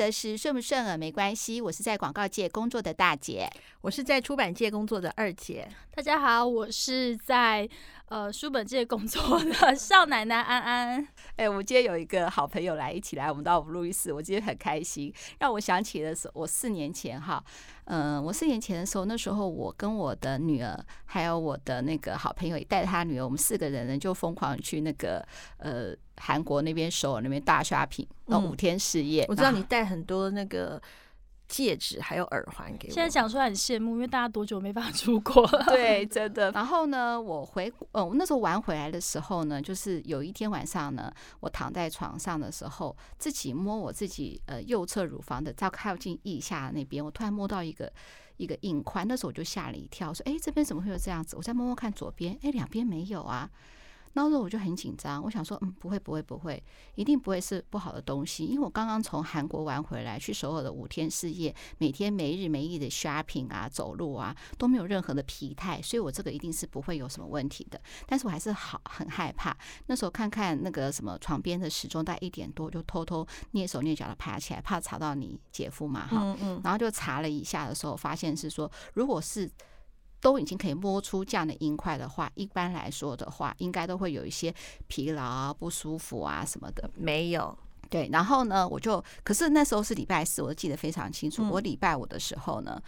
[0.00, 1.60] 得是，顺不顺耳没关系。
[1.60, 3.46] 我是在广告界工作的大姐，
[3.82, 5.68] 我是在出版界工作的二姐。
[5.94, 7.68] 大家好，我是在
[8.06, 11.02] 呃书本界工作的少奶奶安安。
[11.36, 17.44] 哎、欸，我们今天有一个好朋友来，一起来我们到我们路易斯，我今天很开心，让我想起了我四年前哈，
[17.79, 25.26] 嗯、呃，我四年前的时候，那时候我跟我的女儿还有我的那个好朋友也带着他女儿，我们四个人呢就疯狂去那个
[25.58, 25.94] 呃。
[26.22, 30.78] 韩国那边首尔那边大 shopping，那五天四夜，我知道你带很多那个
[31.50, 32.94] 戒指还有耳环给我。
[32.94, 35.64] 现在讲出来很羡慕，因为大家多久没办法出国了？
[35.66, 36.48] 对，真的。
[36.54, 47.92] 然后呢，我回呃，我那时候玩回来的时候呢，就是有一天晚上呢，我躺在床上的时候，自己摸我自己呃右侧乳房的，在靠近腋下那边，我突然摸到一个
[48.36, 53.50] 一个硬块，那时候我就吓了一跳，说：“哎，这边怎么会有这样子？”我再摸摸看左边，哎，两边没有啊。
[54.12, 56.62] 那时候我就很紧张，我想说，嗯，不会，不会，不会，
[56.96, 67.80] 一定不会是不好的东西，因为我刚刚从韩国玩回来，去首尔的五天四夜，每天没日没夜的 shopping 啊，走路啊，都没有任何的疲态，所以我这个一定是不会有什么问题的。
[68.06, 69.56] 但是我还是好很害怕。
[69.86, 79.48] 那时候看看那个什么床边的时钟，大概一点多，就偷偷蹑手蹑脚的爬起来，怕吵到你姐夫嘛，哈，嗯嗯，然后就查了一下的时候，发现是说，如果是。
[80.20, 84.54] 都已经可以摸出这样的音块的话，一般来说的话，应该都会有一些
[84.86, 86.90] 疲劳啊、不舒服啊什么的。
[86.94, 87.56] 没有，
[87.88, 88.08] 对。
[88.12, 91.42] 然后呢，我就，可是那时候是礼拜四，我都记得非常清楚。
[91.42, 92.80] 嗯、我礼拜五的时候呢，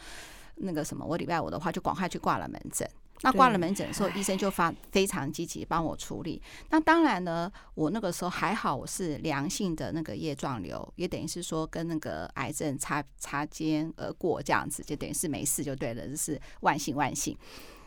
[0.56, 2.88] 那个什么，我礼拜五的话就赶快去挂了门诊。
[3.22, 6.42] 那挂了门诊的时候，医生就发非常积极帮我处理。
[6.70, 17.36] 那当然呢，我那个时候还好，我是良性的那个叶状瘤，也等于是说跟那个癌症擦擦肩而过这样子，就等于是没事就对了，就是万幸万幸。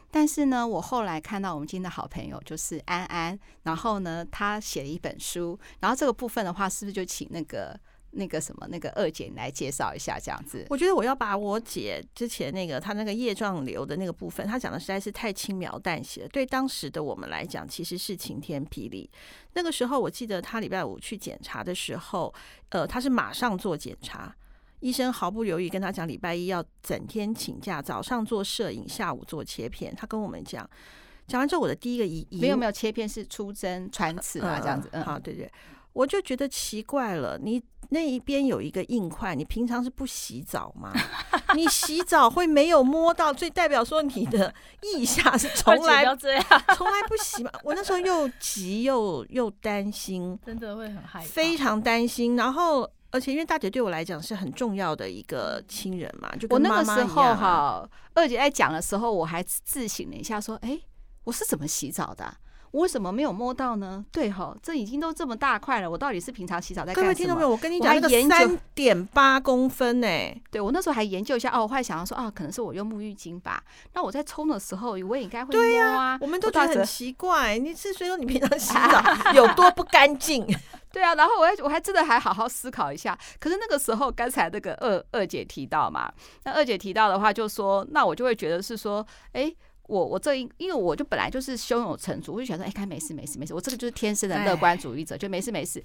[0.10, 7.80] 但是呢，我后来看到我们今天的好朋友就是安安，然后呢，他写了一本书，然后这个部分的话，是不是就请那个？
[8.16, 10.66] 那个什么，那个二姐你来介绍一下，这样子。
[10.70, 16.30] 我觉得我要把我姐之前那个她那个叶状瘤的那个部分，她讲的实在是太轻描淡写了。
[16.30, 19.10] 对当时的我们来讲，其实是晴天霹雳。
[19.54, 22.34] 那个时候，我记得她礼拜五去检查的时候，
[22.70, 24.36] 呃，她是马上做检查，
[24.80, 29.94] 医生毫不犹豫跟她讲，礼拜一要整天请假，早上做摄影，下午做切片。
[29.96, 30.70] 她跟我们讲，
[31.28, 34.90] 讲完之后，我的第一个疑疑没有没有切片是出针穿刺啊，这样子。
[34.92, 35.52] 嗯，好，对对。
[35.96, 40.92] 我就觉得奇怪了，你那一边有一个硬块，你平常是不洗澡吗？
[41.56, 46.44] 你洗澡会没有摸到，所以代表说你的腋下是从来这样，
[46.76, 47.52] 从来不洗嘛。
[47.64, 52.36] 我那时候又急又又担心，真的会很害怕，非常担心。
[52.36, 56.86] 然后，而且因为大姐对我来讲是很重要的一个亲人嘛，就跟妈妈一样。
[56.86, 60.78] 我那个时候哈，二姐在讲的时候，我还自省了一下，说：“哎，
[61.24, 62.36] 我是怎么洗澡的？”
[62.76, 64.04] 我为什么没有摸到呢？
[64.12, 67.06] 对哈，这已经都这么大块了，我到底是平常洗澡在干什么？
[67.06, 67.50] 各位听到没有？
[67.50, 70.42] 我跟你讲，那个三点八公分呢、欸。
[70.52, 73.64] 对，我那时候还研究一下，哦，我后来想要说，啊，可能是我用沐浴巾吧。
[73.94, 76.18] 那我在冲的时候，我也应该会摸啊。
[76.20, 79.02] 我们都觉得很奇怪，你是说你平常洗澡
[79.34, 80.46] 有多不干净？
[80.92, 83.18] 对啊，然后我还我还真的还好好思考一下。
[83.40, 86.12] 可是那个时候，刚才那个二二姐提到嘛，
[86.44, 89.56] 那二姐提到的话，就说，那我就会觉得是说，哎。
[89.88, 95.84] 我我这一因为我就本来就是胸有成竹，我就想说，哎，看没事没事没事，我这个就是天生的乐观主义者，就没事没事。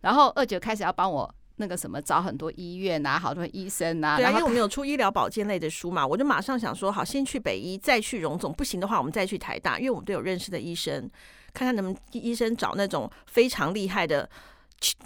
[0.00, 4.16] 然后二姐开始要帮我那个什么找很多医院啊，好多医生啊。
[4.16, 11.10] 对啊，因为我们有出医疗保健类的书嘛，我就马上想说，好，先去北医，再去荣总，不行的话，我们再去台大，因为我们都有认识的医生，
[11.52, 14.28] 看看能不能医生找那种非常厉害的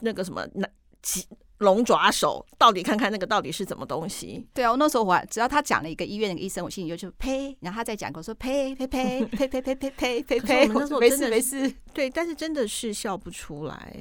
[0.00, 0.68] 那个什么那
[1.00, 1.26] 几。
[1.62, 4.46] 龙爪手，到底看看那个到底是什么东西？
[4.52, 13.94] 对啊，我那时候我只要他讲了一个医院那个医生，我心里就就呸，然后他再讲，我说呸呸呸呸呸呸呸呸呸呸，我说没事没事，对，但是真的是笑不出来。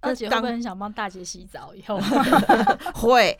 [0.00, 1.72] 二姐会不会很想帮大姐洗澡？
[1.74, 1.96] 以后
[2.94, 3.38] 会，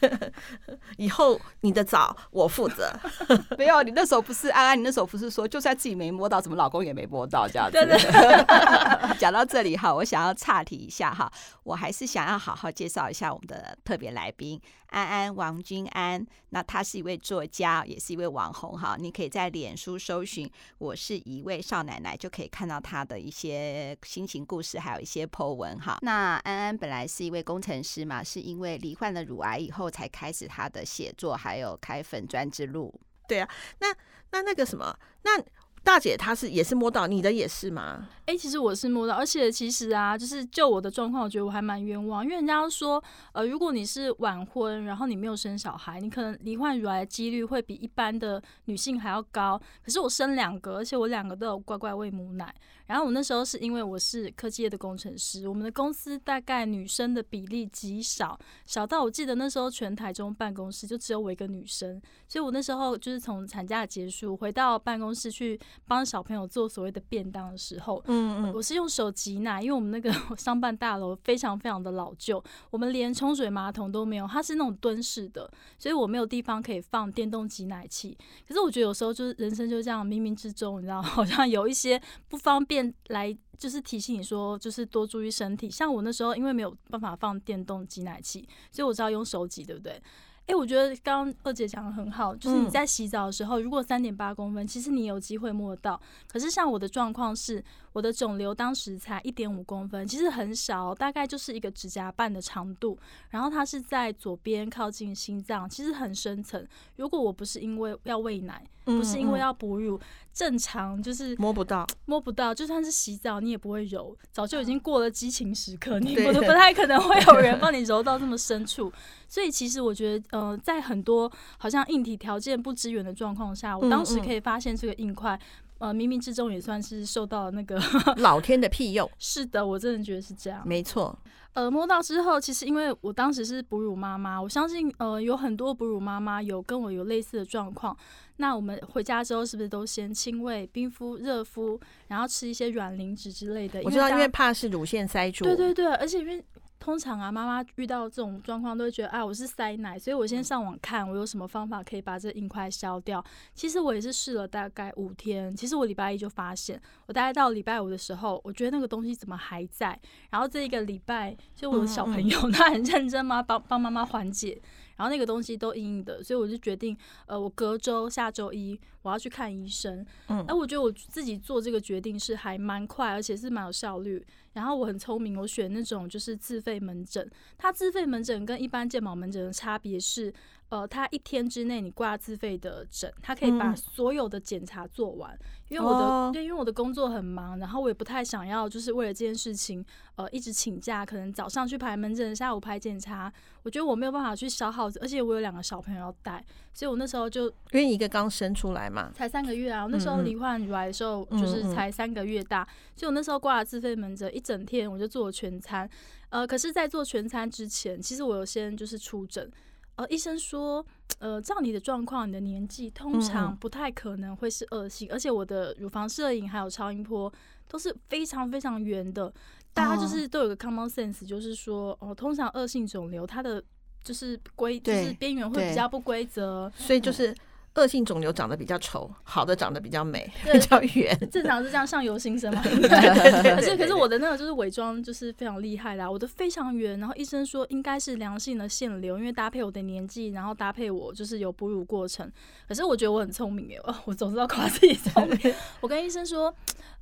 [0.96, 2.92] 以后你的澡我负责。
[3.58, 7.78] 没有，你那时候不是安安，你那时候不是说，就算自己没摸到，怎么老公也没摸到这样子？
[9.18, 11.30] 讲到这里哈，我想要岔题一下哈，
[11.64, 14.60] 我还是想要好好介绍一下我们的特别来宾。
[14.88, 18.96] 安安王君安，那他是一位作家，也是一位网红哈。
[18.98, 25.98] 你可以在脸书搜寻“我是一位少奶奶”，就可以看到他的一些心情故事，还有一些 po 文哈。
[26.00, 32.92] 那安安本来是一位工程师嘛，是因为罹患了乳癌以后，才开始他的写作，还有开粉专之路。
[33.26, 33.48] 对啊，
[33.80, 33.94] 那
[34.32, 35.42] 那那个什么，那。
[35.84, 38.08] 大姐她是也是摸到，你的也是吗？
[38.26, 43.02] 哎、欸，其实我是摸到，而且其实啊，就是就我的状况，我觉得我还蛮冤枉，因为人家说，
[43.32, 49.58] 呃，如果你是晚婚，然后你没有生小孩，你可能罹患乳癌的几率会比一般的女性还要高。
[49.82, 52.54] 可是我生两个，而且我两个都有乖乖喂母奶。
[52.88, 58.36] 然后我那时候是因为我是科技业的工程师，我们的公司大概女生的比例极少，
[58.66, 78.16] 少到我记得那时候全台中办公室就只有我一个女生，所以我那时候就是从产假结束回到办公室去帮小朋友做所谓的便当的时候，嗯嗯，我是用手挤奶，因为我们那个 商办大楼非常非常的老旧，我们连冲水马桶都没有，它是那种蹲式的，所以我没有地方可以放电动挤奶器。
[78.46, 82.77] 可是我觉得有时候就是人生就这样，冥冥之中，你知道， 好像有一些不方便
[83.08, 85.70] 来，就是提醒你说，就是多注意身体。
[85.70, 89.92] 像我那时候，因为没有办法放电动挤奶器，所以我知道用手挤，对不对？
[89.92, 96.00] 哎、欸，我觉得刚刚二姐讲的很好，就是你在洗澡的时候，如果三点八公分，其实你有机会摸得到。
[96.26, 97.62] 可是像我的状况是，
[97.98, 102.96] 我的肿瘤当时才一点五公分，其实很小，大概就是一个指甲瓣的长度。
[103.30, 106.64] 然后它是在左边靠近心脏，其实很深层。
[106.94, 109.98] 如果我不是因为要喂奶，不是因为要哺乳，
[110.32, 112.54] 正常就是摸不到，摸不到。
[112.54, 118.92] 就算是洗澡，你也不会揉，早就已经过了激情时刻，你我都不太可能会有人帮你揉到这么深处。
[119.26, 125.38] 所以其实我觉得，呃，在很多好像硬体条件不支援的状况下，我当时可以发现这个硬块，
[125.78, 127.80] 呃，冥冥之中也算是受到那个
[128.18, 129.10] 老天的庇佑。
[129.18, 130.62] 是的，我真的觉得是这样。
[130.66, 131.16] 没错。
[131.54, 137.96] 呃，摸到之后，其实因为我当时是哺乳妈妈，我相信呃有很多哺乳妈妈有跟我有类似的状况。
[138.36, 143.80] 那我们回家之后是不是都先清胃、冰敷、热敷，然后吃一些软磷脂之类的？
[143.82, 145.44] 我知道，因为怕是乳腺塞住。
[145.44, 146.44] 对对对，而且因为。
[146.78, 153.24] 通常啊，妈妈遇到这种状况都会觉得，啊，我是塞奶，所以我先上网看我有什么方法可以把这硬块消掉。
[153.54, 159.98] 其实我也是试了大概五天，其实我礼拜一就发现，我大概到礼拜五的时候，我觉得那个东西怎么还在？
[160.30, 164.60] 然后这一个礼拜，就我的小朋友他很认真嘛，帮帮妈妈缓解。
[164.96, 166.96] 然后那个东西都硬硬的，所以我就决定，
[167.26, 170.04] 呃，我隔周下周一我要去看医生。
[170.26, 174.26] 嗯，哎，我觉得我自己做这个决定是还蛮快，而且是蛮有效率。
[174.58, 177.30] 然后我很聪明，我选那种就是自费门诊。
[177.56, 180.34] 它自费门诊跟一般健保门诊的差别是，
[180.70, 185.34] 呃，他一天之内你挂自费的诊，他可以把所有的检查做完。
[185.34, 186.32] 嗯因为我的、oh.
[186.32, 189.84] 对，因为我的工作很忙，然后我也不太想要，就是为了这件事情，
[190.16, 191.04] 呃，一直请假。
[191.04, 193.30] 可能早上去排门诊，下午排检查，
[193.64, 196.42] 我觉得我没有办法去消耗，而且我有两个小朋友要带，
[196.72, 199.82] 所以我那时候就因为一个刚生出来嘛，才三个月啊。
[199.82, 205.86] 我那时候罹患乳癌的时候，就是才三个月大，嗯嗯，所以我那时候挂了自费门诊，一整天我就做全餐。
[206.30, 209.50] 呃，可是，在做全餐之前，其实我有先就是出诊。
[209.98, 210.84] 呃，医生说，
[211.18, 217.30] 呃，照你的状况，你的年纪通常不太可能会是恶性，嗯、而且我的乳房摄影还有超音波
[217.66, 219.32] 都是非常非常圆的，
[219.74, 223.60] 大家就是都有个 common sense，就是说，哦、呃，通常恶性肿瘤它的
[224.04, 227.34] 就是规就是边缘会比较不规则，所以就是。
[227.74, 231.16] 恶性肿瘤长得比较丑，好的长得比较美，比较圆。
[231.30, 232.60] 正常是这样，上游新生嘛。
[232.64, 236.10] 可是可是我的那个就是伪装，就是非常厉害啦。
[236.10, 242.28] 我的非常圆，然后医生说应该是良性的腺瘤，因为搭配我的年纪，然后搭配我就是有哺乳过程。
[242.66, 245.54] 可是我觉得我很聪明耶，我总是要夸自己聪明。
[245.80, 246.52] 我跟医生说。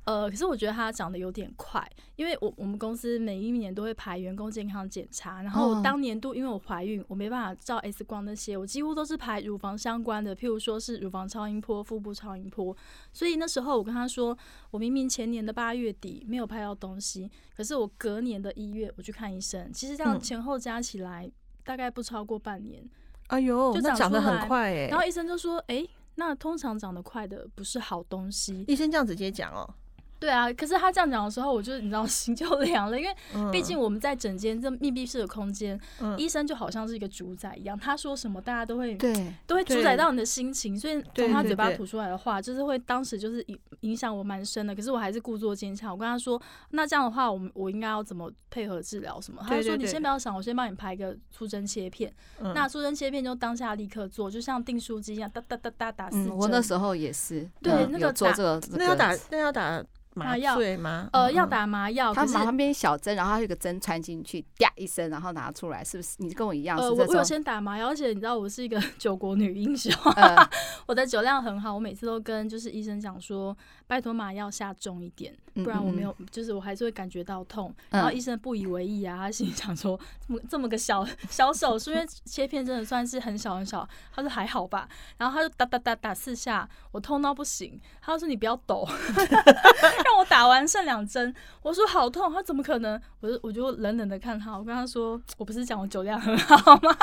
[0.07, 12.73] 呃，可是我觉得它长得有点快，因为我我们公司每一年都会排员工健康检查，然后当年度因为我怀孕，我没办法照 X 光那些，我几乎都是排乳房相关的，譬如说是乳房超音波、腹部超音波。
[13.11, 14.37] 所以那时候我跟他说，
[14.71, 21.29] 我明明前年的八月底没有拍到东西，可是我隔年的一月我去看医生，其实这样前后加起来
[21.65, 22.81] 大概不超过半年。
[23.27, 24.87] 哎呦，就长得很快哎。
[24.87, 28.63] 然后医生就说，哎，那通常长得快的不是好东西。
[28.69, 29.69] 医生这样直接讲哦。
[30.19, 44.75] 对啊，可是他这样讲的时候，我就你知道 心就凉了，因为毕竟我们在整间这密闭式的空间，嗯、医生就好像是一个主宰一样，他说什么大家都会对都会主宰到你的心情，所以从他嘴巴吐出来的话，就是会当时就是影影响我蛮深的。
[44.75, 49.43] 可是我还是故作坚强，我跟他说，那这样的话，我们我应该要怎么配合治疗什么？
[49.47, 52.11] 他就说你先不要想，我先帮你拍一个出针切片。
[52.39, 56.35] 嗯、那出针切片就当下立刻做，就像订书机一样，哒哒哒哒打四针。
[56.35, 59.83] 我那时候也是，对那个做这个，那要打，那要打。
[60.17, 61.09] 麻药吗？
[61.13, 62.13] 呃，要打麻药。
[62.13, 66.15] 他旁边小针，然后他有个针穿进去，啪一声，然后拿出来，是不是？
[66.17, 66.77] 你跟我一样？
[66.77, 69.93] 呃，我我有先打麻药，而且你知道我是一个酒国女英雄，
[70.87, 73.55] 我的酒量很好，我每次都跟就是医生讲说，
[73.85, 75.33] 拜托麻药下重一点，
[75.63, 77.73] 不然我没有，就是我还是会感觉到痛。
[77.89, 84.87] 然后医生不以为意啊，他心里想说，这么这么个小小手术，因为切片真的算是很小很小，他说还好吧，
[85.17, 88.87] 然后他就打打打打四下，我痛到不行，他就说你不要抖。
[89.27, 91.33] 让我打完剩两针。
[91.61, 92.99] 我说好痛，他怎么可能？
[93.19, 96.95] 我就我就冷冷的看他，我跟他说，我不是讲我酒量很好吗？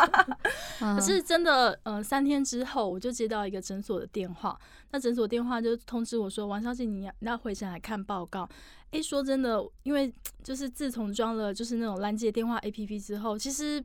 [0.96, 4.58] 可是真的，呃，三天之后我就接到一个诊所的电话，
[4.90, 8.44] 那诊所电话就通知我说，王小姐，你要你要回诊来看报告。
[8.91, 13.83] 诶，说真的，因为就是自从装了就是那种拦截电话 APP 之后，其实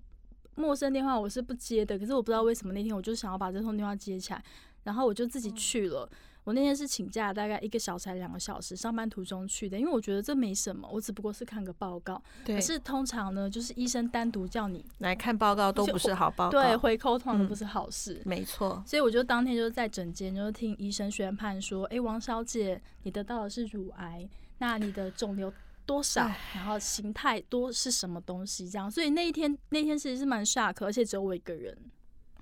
[0.55, 1.97] 陌生电话我是不接的。
[1.97, 4.43] 可是我不知道为什么那天我就想要把这通电话接起来，
[4.83, 6.07] 然后我就自己去了。
[6.45, 12.19] 我那天是请假，大概一个小时还两个小时，上班途中去的，因为我觉得这没什么，我只不过是看个报告。
[12.43, 12.55] 对。
[12.55, 18.15] 可是通常呢，就是医生单独叫你来看报告都不是好报告，对，回扣通常都不是好事。
[18.15, 18.81] 嗯、没错。
[18.85, 24.27] 所以我就当天就是在诊间，就是听医生宣判说：“哎、欸，王小姐，你得到的是乳癌。”
[24.59, 25.51] 那你的肿瘤
[25.85, 26.29] 多少？
[26.53, 28.69] 然后形态多是什么东西？
[28.69, 31.77] 这样，所以那一天那天其实是蛮 shock，而且只有我一个人。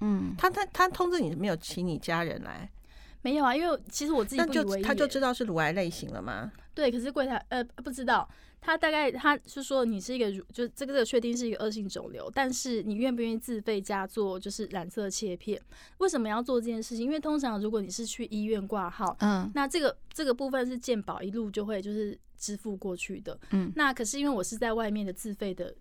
[0.01, 2.69] 嗯，他他他通知你没有请你家人来？
[3.21, 6.51] 没有啊，因为其实我自己不以为，就他就知道是乳癌类型了吗？
[6.73, 8.27] 对，可是柜台呃不知道。
[8.59, 15.61] 他大概他是说你是一个，就这个这个确定是一个恶性肿瘤，但是你愿不愿意自费加做就是染色切片？
[15.99, 17.05] 为什么要做这件事情？
[17.05, 25.73] 因为通常如果你是去医院挂号，嗯，那这个这个部分是健保一路就会就是支付过去的，嗯，那可是因为我是在外面的自费的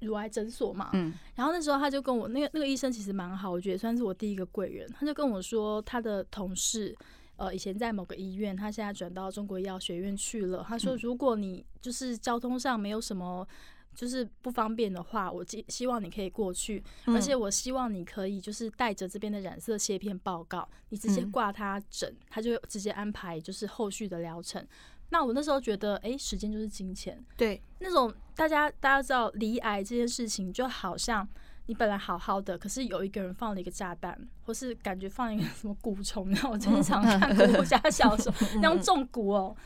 [0.00, 6.94] 乳癌诊所嘛，嗯，然后那时候他就跟我那个那个医生其实蛮好，我觉得算是我第一个贵人，他就跟我说他的同事。
[7.36, 10.64] 呃，以前在某个医院，他现在转到中国医药学院去了。
[10.68, 13.46] 他说，如果你就是交通上没有什么
[13.94, 24.64] 就是不方便的话，我希希望你可以过去，而且我希望你可以就是带着这边的染色切片报告，你直接挂他诊，他就直接安排就是后续的疗程。
[25.10, 31.28] 那我那时候觉得，哎，时间就是金钱，对，那种大家大家知道，离癌这件事情就好像。
[31.66, 39.56] 你本来好好的，可是有一个人放了一个炸弹，或是感觉放一个什么蛊虫，然后我经常看 过我家小说那种中蛊哦，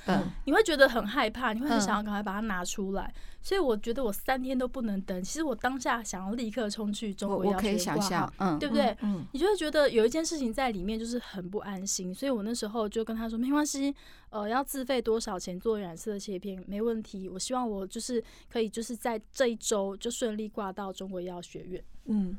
[0.44, 3.12] 你会觉得很害怕，你会很想要赶快把它拿出来。
[3.40, 5.22] 所以我觉得我三天都不能等。
[5.22, 8.94] 其实我当下想要立刻冲去中国医药学院挂号，嗯，对不对？
[9.00, 12.14] 嗯，你就会觉得有一件事情在里面，就是很不安心。
[12.14, 13.94] 所以我那时候就跟他说，没关系，
[14.30, 17.28] 呃，要自费多少钱做染色切片没问题。
[17.28, 21.82] 我希望我就是可以就是在这一周就顺利挂到中国医药学院。
[22.06, 22.36] 嗯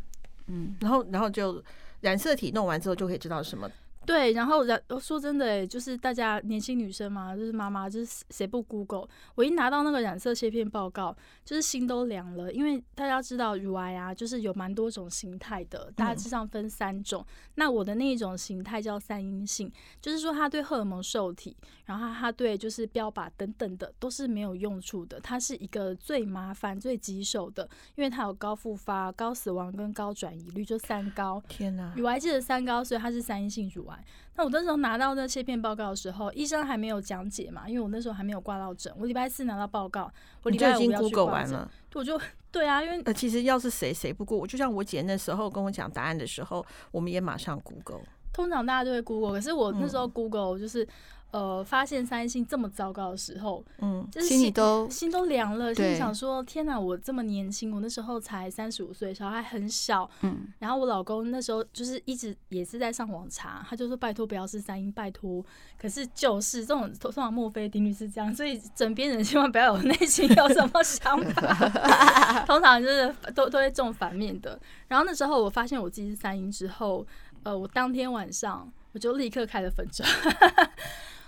[0.48, 1.63] 嗯，然后然后就
[2.01, 3.69] 染色体弄完之后就可以知道什么。
[4.09, 9.07] 对，然后然说真的，哎，就是大家年轻女生嘛，就是妈妈，就是谁不 Google？
[9.35, 17.21] 我一拿到那个染色切片报告，就是心都凉了，因为大家知道乳癌啊，就是有蛮多种形态的，大致上分三种。
[17.21, 31.39] 嗯、那我的那一种形态叫三阴性，就是说它对荷尔蒙受体，然后它对就是标靶等等的都是没有用处的，它是一个最麻烦、最棘手的，因为它有高复发、高死亡跟高转移率，就三高。
[31.47, 31.93] 天哪！
[31.95, 33.98] 乳癌界的三高，所以它是三阴性乳癌。
[34.35, 38.93] 那我那时候拿到那切片报告的时候，医生还没有讲解嘛，因为我那时候还没有挂到诊。
[38.97, 40.11] 我礼拜四拿到报告，
[40.43, 41.67] 我礼拜五要去挂诊。
[41.95, 42.19] 我就
[42.51, 48.01] 对啊，因为呃，其实要是谁谁不过，我就像我姐那时候跟我讲答案的时候，我们也马上 Google。
[48.31, 50.87] 通常大家都会 Google，可是我那时候 Google 就是。
[51.31, 65.45] 呃，发现三星这么糟糕的时候，嗯，就是心，心里都心都凉了，心里想说：天哪，我这么年轻，我那时候才三十五岁，小孩很小，嗯，然后我老公那时候就是一直也是在上网查，他就说拜托不要是三阴，拜托。
[65.79, 74.59] 可是就是这种通常墨菲定律是这样，所以枕边人千万不要有内心有什么想法， 通常就是都都会中反面的。
[74.88, 77.05] 然后那时候我发现我自己是三阴之后，
[77.43, 80.09] 呃，我当天晚上我就立刻开了粉专。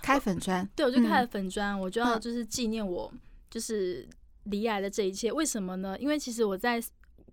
[0.02, 3.12] 开粉砖，对，我就开了粉砖，嗯、我就要就是纪念我
[3.48, 4.06] 就是
[4.44, 5.32] 离癌的这一切。
[5.32, 5.96] 为什么呢？
[5.98, 6.82] 因为其实我在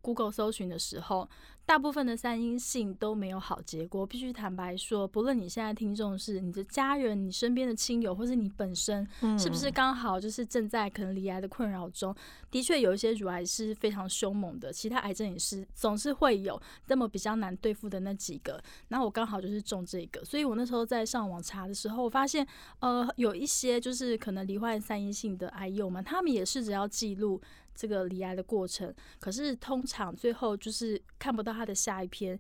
[0.02, 1.30] Google 搜寻的时候。
[1.70, 9.08] 大部分的三阴性都没有好结果，必须坦白说，不论你现在听众是你的家人、你身边的亲友，或是你本身，
[9.38, 12.16] 是不是刚好就是正在可能离癌的困扰中？
[12.50, 18.60] 的确有一些乳癌是非常凶猛的，其他癌症也是总是会有，那么比较难对付的那几个。
[18.88, 22.44] 然后我刚好就是中这个，所以我那时候在上网查的时候，我发现
[22.80, 27.40] 呃有一些就是可能罹患三阴性的癌友们，他们也试着要记录。
[27.76, 32.38] 这个离癌的过程，可是通常最后就是看不到他的下一篇，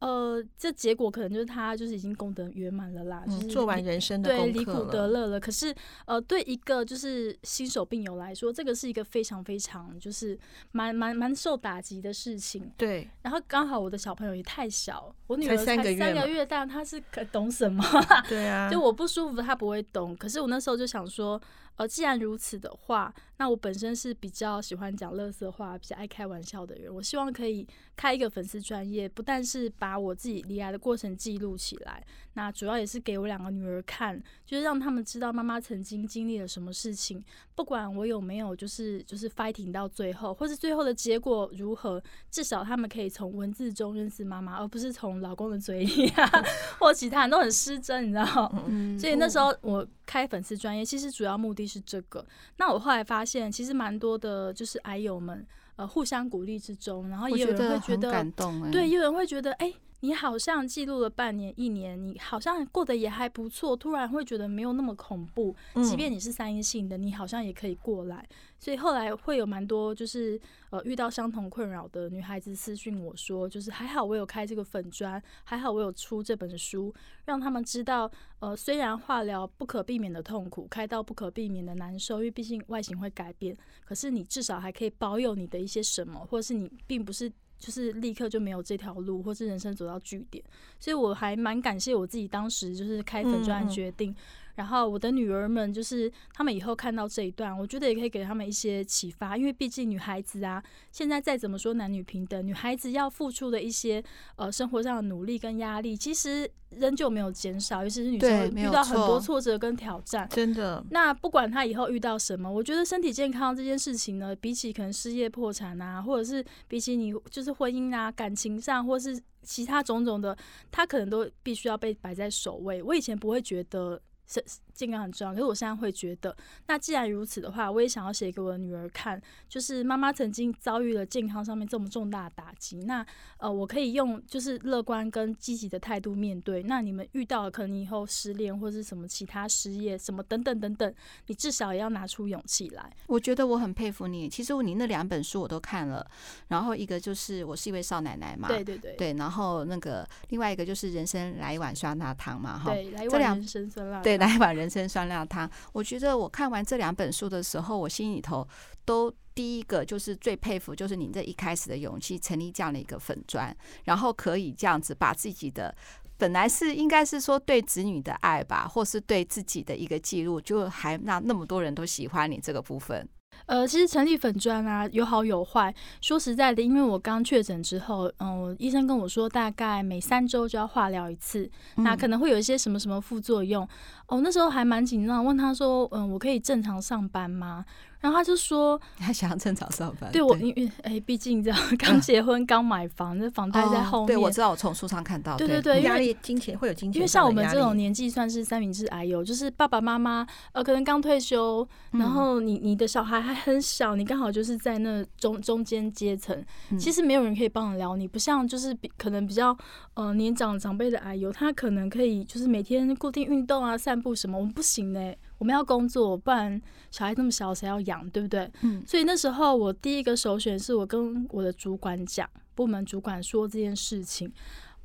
[0.00, 5.40] 呃，这结果可能就是他就是已经功德圆满了啦，就是做完人生的对，离苦得乐了。
[5.40, 5.74] 可是
[6.06, 10.38] 呃，对一个就是新手病友来说，这个是一个非常非常就是
[10.70, 12.70] 蛮蛮蛮受打击的事情。
[12.76, 17.84] 对，然后刚好我的小朋友也太小，我女儿才三个月，三个月，但他是可懂什么？
[18.28, 21.40] 对啊， 就我不舒服她不会懂，可是我那时候就想说。
[21.78, 26.92] 呃，既然如此的话，那我本身是比较喜欢讲乐色话、比较爱开玩笑的人。
[26.92, 27.64] 我希望可以
[27.96, 32.04] 开一个粉丝专业，不但是把我自己离癌的过程记录起来，
[32.34, 37.24] 那主要也是给我两个女儿看，就是让他们知道妈妈曾经经历了什么事情。
[37.54, 46.28] 不管我有没有，就是就是 fighting 到最后，或是最后的结果如何，至少他们可以从文字中认识妈妈，而不是从老公的嘴里啊，
[46.80, 48.52] 或其他人都很失真，你知道？
[48.66, 52.24] 嗯，所以那时候我开粉丝专业，其实主要目的是这个。
[52.56, 55.46] 那我后来发现，其实蛮多的，就是癌友们，
[55.76, 59.76] 呃，互相鼓励之中，然后也有人会觉得，感动、欸，对，也有人会觉得，哎、欸。
[60.00, 65.54] 你好像记录了半年、一年，你好像过得也还不错，突然会觉得没有那么恐怖。
[65.82, 68.24] 即便你是三阴性的，你好像也可以过来。
[68.60, 70.40] 所以后来会有蛮多就是
[70.70, 87.32] 呃遇到相同困扰的女孩子私讯我说，就是还好我有开这个粉砖，还好我有出这本书，让他们知道，呃虽然化疗不可避免的痛苦，开刀不可避免的难受，因为毕竟外形会改变，可是你至少还可以保有你的一些什么，或者是你并不是。
[87.58, 90.42] 就是立刻就没有这条路，或是人生走到据点，
[90.78, 94.10] 所以我还蛮感谢我自己当时就是开粉专的决定。
[94.10, 94.16] 嗯嗯
[94.58, 100.60] 然后我的女儿们就是他们以后看到这一段，我觉得也可以给他们一些启发，因为毕竟女孩子啊，
[100.90, 104.02] 现在再怎么说男女平等，女孩子要付出的一些
[104.34, 110.84] 呃生活上的努力跟压力，其实仍旧没有减少，尤其是女生遇到很多挫折跟挑战，真的。
[110.90, 120.36] 那不管她以后遇到什么，我觉得身体健康这件事情呢，比起可能失业破产啊，或者是比起你就是婚姻啊、感情上，或是其他种种的，
[120.72, 122.82] 她可能都必须要被摆在首位。
[122.82, 124.02] 我以前不会觉得。
[124.28, 124.44] 是
[124.78, 126.34] 健康很重要，可是我现在会觉得，
[126.68, 133.04] 那既然如此的话，我也想要写给我的女儿看，就是妈妈曾经遭遇了健康上面这么重大的打击，那
[133.38, 136.62] 呃，我可以用就是乐观跟积极的态度面对。
[136.62, 140.94] 那你们遇到了可能以后失恋或者是什么其他失业什么等等等等，
[141.26, 142.88] 你至少也要拿出勇气来。
[143.08, 146.08] 我觉得我很佩服你，其实你那两本书我都看了，
[146.46, 154.18] 然后一个就是我是一位少奶奶嘛，对对对，对，然后那个另外一个就是人生来一碗酸辣汤嘛，哈，对，来一碗人生酸辣汤，对。
[154.18, 158.46] 来一碗人生酸辣汤，我觉得我看完这两本书的时候，我心里头
[158.84, 165.74] 都第一个就是最佩服，就是你这一开始的勇气，成立这样的一个粉砖，然后可以这样子把自己的
[166.16, 173.08] 本来是应该是说对子女的爱吧，或是对自己的一个记录，就还让那么多人都喜欢你这个部分。
[173.46, 175.72] 呃，其实成立粉砖啊，有好有坏。
[176.00, 183.66] 说实在的，因为我刚确诊之后，嗯、呃，医生跟我说，大概每三周就要化疗一次，那可能会有一些什么什么副作用。
[184.08, 187.64] 哦，那时候还蛮紧张，问他说，嗯、呃，我可以正常上班吗？
[188.00, 190.10] 然后他就说， 他想要正常上班。
[190.12, 194.06] 对我，因为哎，毕竟这样刚结婚刚买房，那、嗯、房贷在后面。
[194.06, 195.36] 对，我知道，我从书上看到。
[195.36, 196.98] 对对对，压力金钱会有金钱。
[196.98, 206.42] 因为像我们这种年纪，算是三明治癌友，就是爸爸妈妈呃，可能刚退休，然后你你的小孩还很小，你刚好就是在那中中间阶层，
[206.78, 209.54] 其实没有人可以帮得了你，不像就是比可能比较
[209.94, 215.14] 呃年长长辈的癌友，他可能可以就是每天固定运动啊、散步什么，我们不行呢。
[215.38, 218.50] 我们要工作，不然小孩那么小，谁要养，对不对？
[218.62, 224.32] 嗯，所以那时候我第一个首选是我跟我的主管讲，部门主管说这件事情。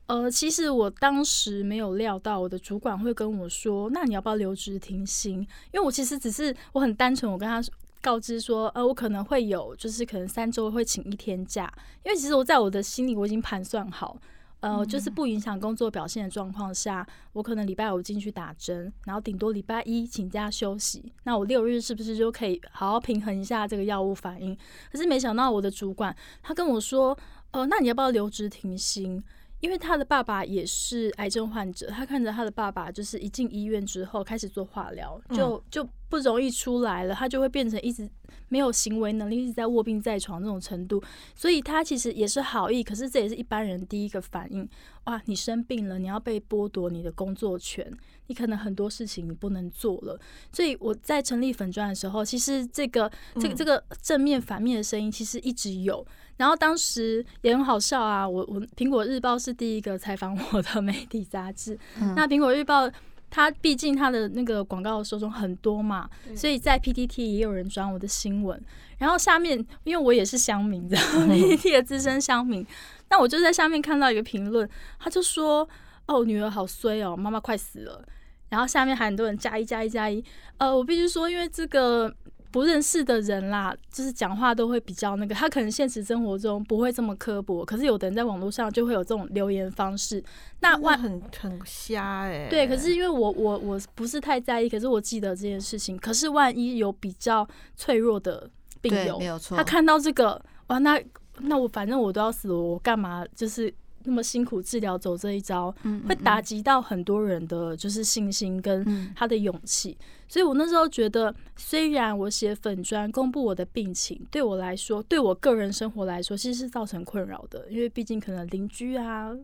[0.06, 5.40] 呃，其实我当时没有料到我的主管会跟我说，那你要不要留职停薪？
[5.72, 7.64] 因为我其实只是我很单纯，我跟他
[8.02, 11.72] 告知说，呃，我可能会有，就是可能三周会请一天假，
[12.04, 14.20] 因为其实我在我的心里我已经盘算好。
[14.64, 21.12] 呃，就是不影响工作表现的状况下，我可能礼拜五进去打针，然后顶多礼拜一请假休息。
[21.26, 24.58] 那我六日是不是就可以好好平衡一下这个药物反应？
[24.90, 27.18] 可是没想到我的主管他跟我说，
[27.52, 29.22] 呃，那你要不要留职停薪？
[29.64, 38.06] 因为他的爸爸也是癌症患者，他看着他的爸爸就是一进医院之后开始做化疗，就就不容易出来了，他就会变成一直
[38.50, 41.02] 没有行为能力，一直在卧病在床这种程度。
[41.34, 44.68] 所以他其实也是好意，可是这也是一般人第一个反应。
[45.06, 47.90] 哇，你生病了，你要被剥夺你的工作权，
[48.28, 50.20] 你可能很多事情你不能做了。
[50.52, 56.06] 所以我在成立粉砖的时候，其实这个这个这个正面反面的声音其实一直有。
[56.38, 61.78] 然后当时也很好笑啊，我我苹果日报是第一个采访我的媒体杂志。
[62.02, 62.90] 嗯、那苹果日报
[63.30, 68.60] 它毕竟它的那个广告的受众很多嘛，嗯、所以在 PTT 也有人转我的新闻。
[68.98, 72.66] 然后下面因为我也是乡民的、嗯、PTT 的资深乡民，
[73.10, 74.68] 那我就在下面看到一个评论，
[75.00, 75.68] 他就说
[76.08, 78.04] ：“哦，女儿好衰哦，妈妈快死了。”
[78.50, 80.24] 然后下面还很多人加一加一加一。
[80.58, 82.14] 呃，我必须说，因为这个。
[82.54, 90.24] 不认识的人啦，就是讲话都会比较那个，他可能现实生活中不会这么刻薄，可是有的人在网络上就会有这种留言方式。
[90.60, 92.50] 那万很很瞎哎、欸。
[92.52, 95.98] 对，可是因为我我我不是太在意，可是我记得这件事情。
[95.98, 98.48] 可是万一有比较脆弱的
[98.82, 101.02] 病友，没有错，他看到这个，哇，那
[101.40, 103.74] 那我反正我都要死了，我干嘛就是？
[104.06, 105.74] 那么辛苦治疗，走这一招，
[106.08, 109.98] 会打击到很多人的就是信心跟他的勇气。
[110.28, 119.36] 所以我那时候觉得，虽然我写粉砖公布我的病情，对我来说，对我个人生活来说，其实是造成困扰的，因为毕竟可能邻居啊。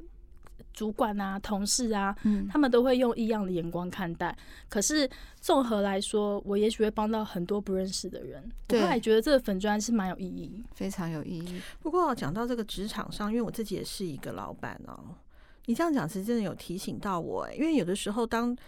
[0.80, 4.34] 主管啊，同事啊，嗯，他们都会用异样的眼光看待。
[4.70, 5.10] 可是
[5.42, 8.50] 综合来说，我也许会帮到很多不认识的人。
[8.66, 11.62] 对，我后来觉得这个粉砖是蛮有意义，非常有意义。
[11.82, 14.98] 不过讲到这个职场上，因为我自己也是一个老板哦，
[15.66, 17.46] 你这样讲其实真的有提醒到我。
[17.52, 18.66] 因为有的时候当，当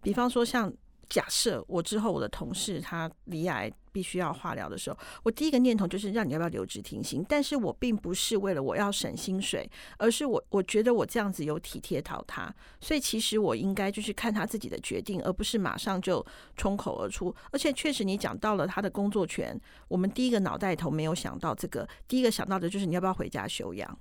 [0.00, 0.72] 比方说像。
[1.10, 7.26] 假设我之后我的同事他离癌必须要化疗的时候，我第一个念头就是让你要不要留职停薪。
[7.28, 16.24] 但是我并不是为了我要省薪水，而是我我觉得我这样子有体贴到他，所以其实我应该就是看他自己的决定，而不是马上就
[16.56, 17.34] 冲口而出。
[17.50, 23.98] 而且确实你讲到了他的工作权，我们第一个脑袋头没有想到这个，第一个想到的就是你要不要回家休养。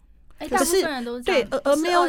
[0.52, 0.84] 可是
[1.24, 2.06] 对，而而没有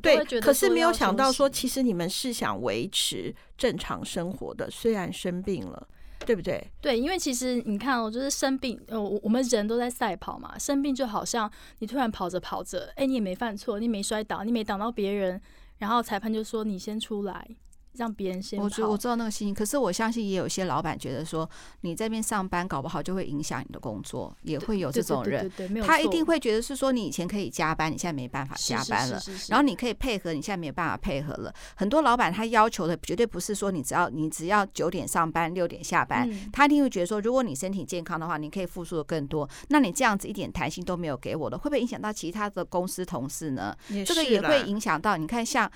[0.00, 5.88] 对，可是没有想到说，其实你们是想维持正常生活的，虽然生病了，
[6.24, 6.70] 对不对？
[6.80, 15.40] 对，因为其实你看哦，就是生病，呃，我们人都在赛跑嘛，生病就好像你突然跑着跑着，哎，你也没犯错，你没摔倒，你没挡到别人，
[15.78, 17.48] 然后裁判就说你先出来。
[17.94, 18.64] 让别人先跑。
[18.64, 21.48] 我觉得我知道那个心情，可是我相信也有些老板觉得说，
[21.82, 25.50] 你这边上班搞不好就会影响你的工作，也会有这种人。
[25.84, 29.20] 他一定会觉得是说，你以前可以加班，你现在没办法加班了。
[29.48, 31.52] 然后你可以配合，你现在没有办法配合了。
[31.76, 39.48] 很多老板他要求的绝对不是说你只要你只要九点上班，六点下班，他一定会觉得说，如果你身体健康的话，你可以付出的更多。
[39.68, 43.76] 那你这样子一点弹性都没有给我的，会不会影响到其他的公司同事呢？
[44.06, 45.16] 这个也会影响到。
[45.16, 45.70] 你看像。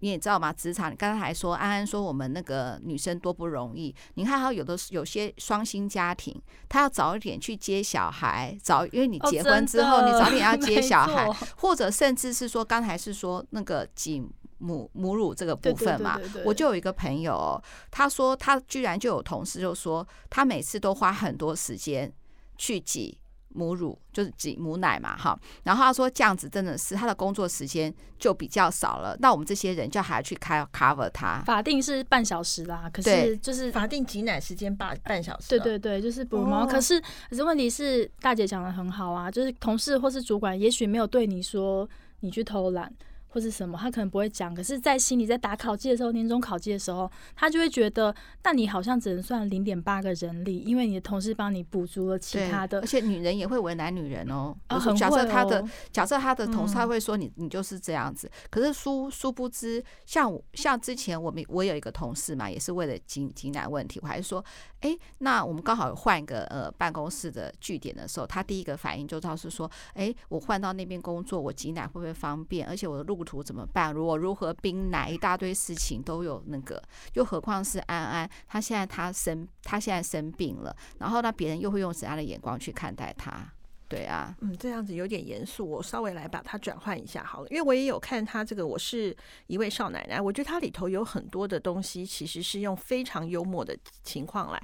[0.00, 0.52] 你也知道嘛？
[0.52, 3.94] 职场，你刚才还说安安说我们那个女生多不容易。
[4.14, 14.26] 你看，他有的有些双薪家庭，他要早一点去接小孩，早因为你结婚之后，你早点要 接小孩，或者甚至是说刚才是说那个挤
[14.58, 16.18] 母母乳这个部分嘛。
[16.44, 22.12] 我就有一个朋友，他说他居然就有同事就说，他每次都花很多时间
[22.56, 23.18] 去挤。
[23.52, 31.42] 母乳就是挤母奶嘛，哈，然后他说这样子真的是他的工作时间就比较少了，那我们这些人就还要去开 cover 他。
[31.44, 35.48] 法定是半小时啦，可是就是法定挤奶时间半半小时。
[35.48, 36.66] 对对对，就是哺乳猫。
[36.66, 41.88] 可是可是问题是，大姐讲的很好啊，就是同事或是主管也许没有对你说
[42.20, 42.92] 你去偷懒。
[43.30, 48.12] 或是什么，他可能不会讲，可是，在心里在打考绩的时候，年终考绩的时候，他就会觉得，
[48.42, 52.80] 那你好像只能算零点八个人力，因为你的同事帮你补足了其他的。
[52.80, 54.52] 而且女人也会为难女人哦。
[54.98, 58.28] 假设他的假设他的同事他会说你，你、嗯、你就是这样子。
[58.50, 64.44] 可是殊殊不知，像像之前我们我有一个同事嘛，也是为了挤挤奶问题，我还是说，
[64.80, 72.66] 哎、欸，那我们刚好换一个呃办公室的据点的时候，他第一个反应就倒是说，哎、欸，我换到那边工作，我挤奶会不会方便？
[72.66, 73.19] 而且我的路。
[73.20, 73.92] 路途怎么办？
[73.92, 83.46] 如果如何冰奶，一大堆事情都有那个，又何况是安安，他现在他生他现在生病了，然后那别人又会用怎样的眼光去看待他？
[83.88, 89.14] 对啊，嗯，这样子有点严肃，我稍微来把它转换一下好了，因为我也有看他这个，我是
[89.48, 94.62] 一位少奶奶，我觉得它里头有很多的东西，其实是用非常幽默的情况来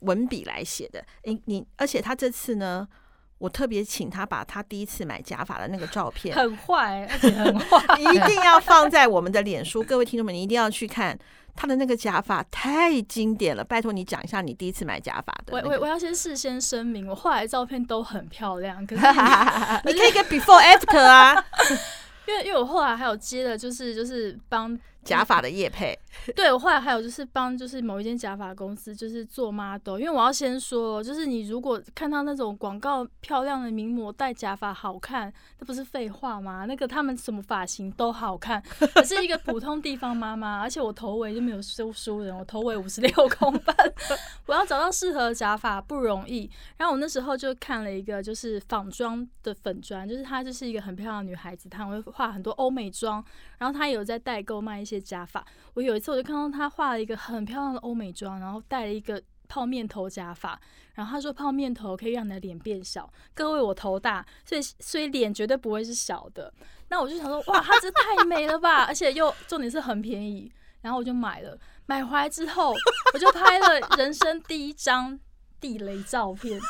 [0.00, 1.04] 文笔来写的。
[1.22, 2.86] 诶，你而且他这次呢？
[3.38, 9.82] 我特别请他把他第一次买假发的那个照片，很坏，而且很坏， 一定要放在我们的脸书。
[9.82, 11.18] 各位听众们，你一定要去看
[11.54, 13.62] 他的那个假发，太经典了。
[13.62, 15.68] 拜托你讲一下你第一次买假发的、那个。
[15.68, 19.02] 我我我要先事先声明，我后来的照片都很漂亮，可是
[19.84, 21.34] 你可以给 before after 啊，
[22.26, 24.78] 因为因为我后来还有接的就是就是帮。
[25.04, 25.96] 假发的业配，
[26.34, 36.64] 对，我后来还有就是帮就是某一间假发公司就是做 model，因为我要先说，就是你如果看到那种广告漂亮的名模戴假发好看，那不是废话吗？
[36.64, 38.62] 那个他们什么发型都好看，
[38.94, 43.74] 可是一个普通地方妈妈，而且我头围就没有收书人，我头围五十六公分，
[44.46, 46.50] 我要找到适合的假发不容易。
[46.78, 53.22] 然后我那时候就看了一个就是仿妆的粉专，就是她就是一个很漂亮的女孩子，她会画很多欧美妆，
[53.58, 54.93] 然后她有在代购卖一些。
[55.00, 60.58] 假发，我有一次我就看到他画了一个很漂亮的欧美妆，然后戴了一个泡面头假发，
[60.94, 63.10] 然后他说泡面头可以让你的脸变小。
[63.34, 66.52] 各位，我头大，所以所以脸绝对不会是小的。
[66.88, 68.84] 那我就想说，哇，它这太美了吧！
[68.84, 70.52] 而且又重点是很便宜，
[70.82, 71.58] 然后我就买了。
[71.86, 72.74] 买回来之后，
[73.12, 75.18] 我就拍了人生第一张。
[75.60, 76.60] 地雷照片。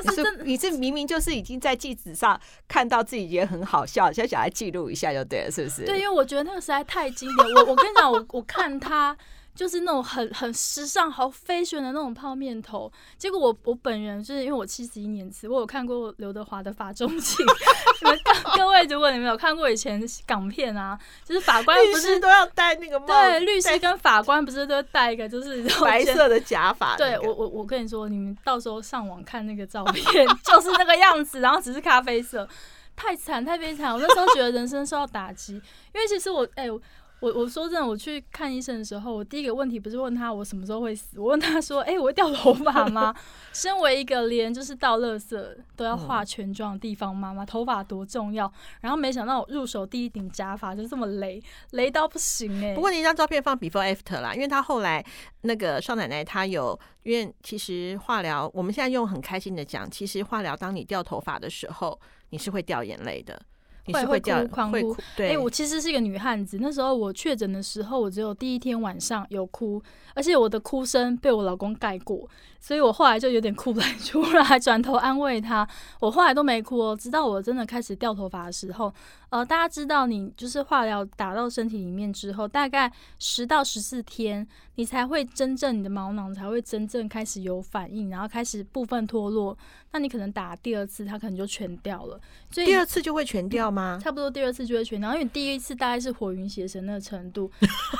[0.00, 5.84] 你是你是明明就是已经在记纸上看到自己觉得很好笑，就想来记录一下就对了，是不是？
[5.84, 7.48] 对，因为我觉得那个实在太经典。
[7.56, 9.16] 我我跟你讲，我我看他。
[9.54, 17.44] 就是那种很很时尚、好 fashion 的那种泡面头，结果我我本人就是因为我七十一年次，我有看过刘德华的法中情。
[18.02, 18.18] 你们
[18.56, 23.06] 各 位，如果你们有看过以前港片啊，就是法官不是都要戴那个帽？
[23.06, 26.96] 对，律师跟法官不是都戴一个就是白色的假发？
[26.96, 32.48] 对我我我跟你说，你们到时候上网看那个照片， 就是那个样子，然后只是咖啡色，
[32.96, 33.92] 太惨太悲惨。
[33.92, 35.52] 我那时候觉得人生受到打击，
[35.94, 36.64] 因为其实我哎。
[36.64, 36.80] 欸
[37.22, 43.14] 我我说真的，我去看医生的时候，我第一个问题不是问他我什么时候会死，我问他说：“哎、欸，我会掉头发吗？”
[43.54, 45.40] 身为一个连就是倒垃圾
[45.76, 48.52] 都要化全妆的地方妈妈，头发多重要。
[48.80, 52.74] 然后没想到我入手第一顶假发就这么雷，雷到不行哎、欸。
[52.74, 55.04] 不过你一张照片放 before after 啦，因为他后来
[55.42, 63.40] 那个少奶奶她有，因为其实化疗，我们现在用很开心的讲，其实化疗当你掉头发的时候，你是会掉眼泪的。
[63.86, 64.96] 你是会掉会哭，狂哭。
[65.16, 66.58] 对，哎、欸，我其实是一个女汉子。
[66.60, 69.82] 那时候我确诊的时候，我只有第一天晚上有哭，
[70.14, 72.28] 而且我的哭声被我老公盖过，
[72.62, 75.68] 所以我后来就有点哭不出来，转头安慰他。
[75.98, 78.94] 我后来都没哭哦，直到我真的开始掉头发的时候。
[79.30, 89.56] 呃，大家知道，你就是化疗打到身体里面之后，大概十到十四天，你才会真正你的毛囊才会真正开始有反应，然后开始部分脱落。
[89.92, 92.20] 那你可能打第二次，它可能就全掉了。
[92.50, 93.98] 所以第二次就会全掉吗？
[94.02, 97.50] 差不多第二次就会全掉，因为你第一次大概是火云邪神那个程度。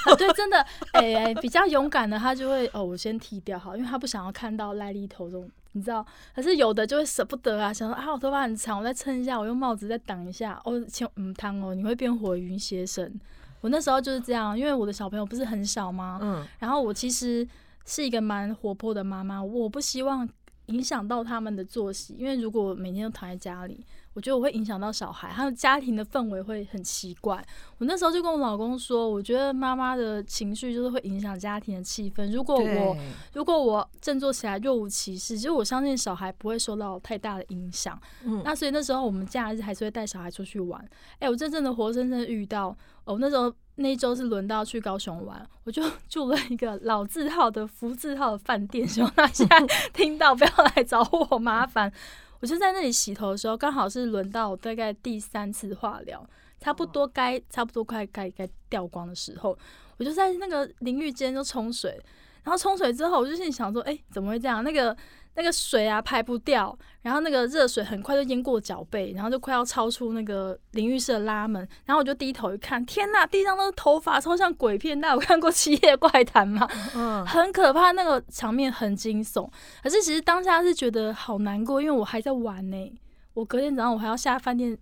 [0.04, 0.60] 啊、对，真的，
[0.92, 5.50] 哎、欸，比较勇敢的他就会哦，我先剃掉好，因为他不想要看到癞痢头这种。
[5.74, 10.60] 你知道，可是有的就会舍不得啊，想说啊，我头发很长，我再撑一下，我用帽子再挡一下。
[10.66, 13.18] 哦，千嗯汤哦，你会变火云邪神。
[13.62, 16.18] 我那时候就是这样，因为我的小朋友不是很小吗？
[16.20, 17.48] 嗯，然后我其实
[17.86, 20.28] 是一个蛮活泼的妈妈，我不希望
[20.66, 23.84] 影响到他们的作息，因为如果我每天都躺在家里。
[24.14, 27.42] 我觉得我会影响到小孩，还有家庭的氛围会很奇怪。
[27.78, 32.30] 我那时候就跟我老公说，我觉得妈妈的情绪就是会影响家庭的气氛。
[32.30, 32.94] 如果我
[33.32, 37.98] 如果我振作起来若无其事，其实我相信小孩不会受到太大的影响。
[38.22, 40.78] 嗯，那所以那时候我们假日还是会带小孩出去玩。
[41.14, 49.58] 哎、欸，我真正的活生生遇到，哦，那时候那一周是轮到去高雄玩，我就 住了一个老字号的福字号的饭店，希望他现在
[49.92, 51.92] 听到不要来找我麻烦。
[52.40, 56.24] 我就在那里洗头的时候，刚好是轮到大概第三次化疗，
[56.60, 59.56] 差不多该差不多快该该掉光的时候，
[59.96, 61.98] 我就在那个淋浴间就冲水，
[62.42, 64.62] 然后冲水之后，我就心里想说，哎、欸，怎么会这样？
[64.62, 64.96] 那个。
[65.34, 75.00] 那个水啊排不掉，然后那个热水很快就淹过脚背，然后就快要超出那个淋浴室的拉门，然后我就低头一看，天呐，地上都是头发，超像鬼片。
[75.00, 76.68] 大家有看过《七夜怪谈》吗？
[76.94, 79.48] 嗯， 很可怕，那个场面很惊悚。
[79.82, 82.92] 可是其实当下是觉得好难过，因为我还在玩呢、欸。
[83.34, 84.76] 我隔天早上我还要下饭店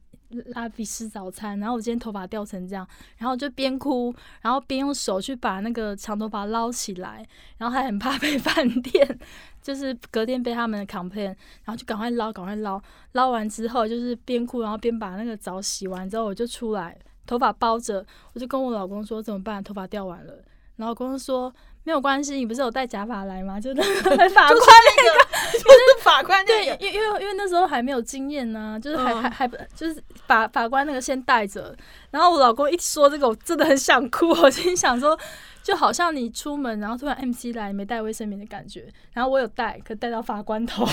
[0.54, 2.84] 拉比吃早餐，然后我今天头发掉成这样，
[3.16, 7.24] 然后就边哭，然后边用手去把那个长头发捞起来，
[7.58, 9.18] 然后还很怕被 饭店。
[9.62, 11.26] 就是隔天被他们的 complain，
[11.64, 12.80] 然后就赶快捞，赶快捞，
[13.12, 16.96] 捞完之后就是边哭，然后边把那个澡洗完之后，我就出来，
[17.26, 19.62] 头发包着，我就跟我老公说怎么办？
[19.62, 20.32] 头发掉完了，
[20.76, 21.52] 然后老公说
[21.84, 23.60] 没有关系，你不是有带假发来吗？
[23.60, 23.94] 就那个
[24.30, 31.76] 法官那个，就是法官那个，对，因为因为因为那时候还没有经验呢、啊，就是还、还、还不就是法法官那个先带着，
[32.10, 35.18] 然后我老公一说这个，我真的很想哭，我心想说。
[35.70, 38.92] 就好像你出门，然后突然 MC 来，没带卫生棉的感觉。
[39.12, 40.84] 然后我有带，可带到法官头。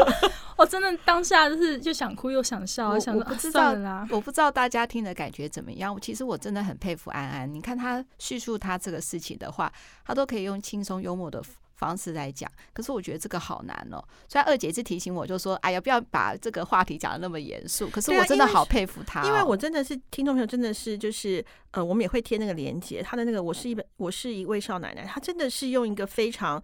[0.58, 5.98] 我真的当下就是就想哭又想笑，我想说我不知道、啊，我不知道大家听的感觉怎么样。
[6.02, 7.50] 其实我真的很佩服安安。
[7.50, 9.72] 你看他叙述他这个事情的话，
[10.04, 11.42] 他都可以用轻松幽默的
[11.76, 14.02] 方式来讲，可是我觉得这个好难哦。
[14.28, 26.62] 虽然二姐一直提醒我，就说：“哎呀，不要把这个话题讲的那么严肃。”可是我真的好佩服他、哦啊，因为我真的是听众朋友，真的是就是呃，我们也会贴那个链接，他的那个我是一本我是一位少奶奶，她真的是用一个非常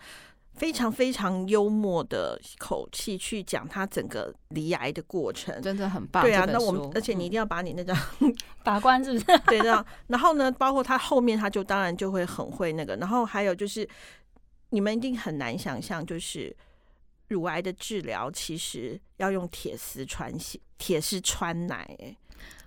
[0.55, 6.23] 非常非常幽默的口气去讲她整个离癌的过程，真的很棒。
[6.23, 7.95] 对啊，那我们而且你一定要把你那张
[8.65, 9.39] 把关是不是？
[9.47, 9.85] 对的。
[10.07, 13.87] 然后呢，包括他后面他就当然就会很会那个，然后还有就是。
[14.73, 16.57] 你们一定很难想象，就是
[17.29, 22.17] 乳癌的治疗其实要用铁丝穿血、铁丝穿奶。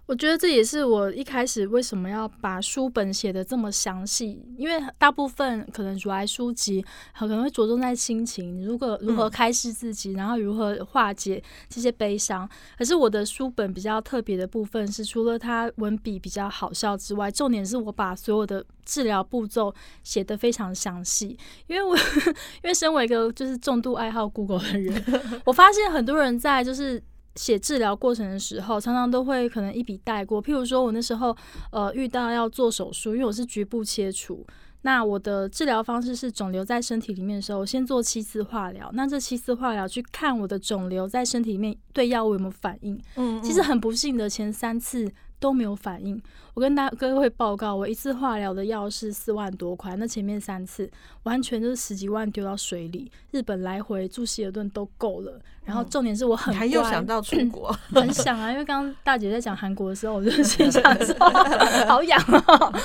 [0.07, 6.85] 我觉得这也是我一开始为什么要把书本写的这么详细，因为大部分可能如来书籍
[7.17, 12.47] 可能会着重在心情，如果如何开示自己，然后如何化解这些悲伤。
[12.77, 21.35] 可是我的书本比较特别的部分是，除了它文笔比较好笑之外，重点是我把所有的治疗步骤写得非常详细。
[21.65, 21.97] 因为我
[22.61, 25.03] 因为身为一个就是重度爱好 Google 的人，
[25.45, 27.01] 我发现很多人在就是。
[27.35, 30.41] 写治疗过程的时候，常常都会可能一笔带过。
[30.41, 31.35] 譬如说，我那时候
[31.71, 34.45] 呃遇到要做手术，因为我是局部切除，
[34.83, 38.89] 那我的治疗方式是肿瘤在身体里面的时候，我先做七次化疗。
[38.93, 42.95] 那这七次化疗去看我的肿瘤在身体里面对药物有没有反应。
[43.15, 45.11] 嗯，嗯，其实很不幸的，前三次。
[45.39, 46.21] 都没有反应。
[46.53, 50.89] 我跟大各位报告，我一次化疗的药是四万多块，那前面三次
[51.23, 53.11] 完全就是十几万丢到水里。
[53.31, 55.39] 日本来回住希尔顿都够了。
[55.65, 61.15] 然后重点是我很还又想到 出国，很想啊，因为刚刚大姐在讲韩国的时候，我就心想说
[61.87, 62.81] 好痒啊。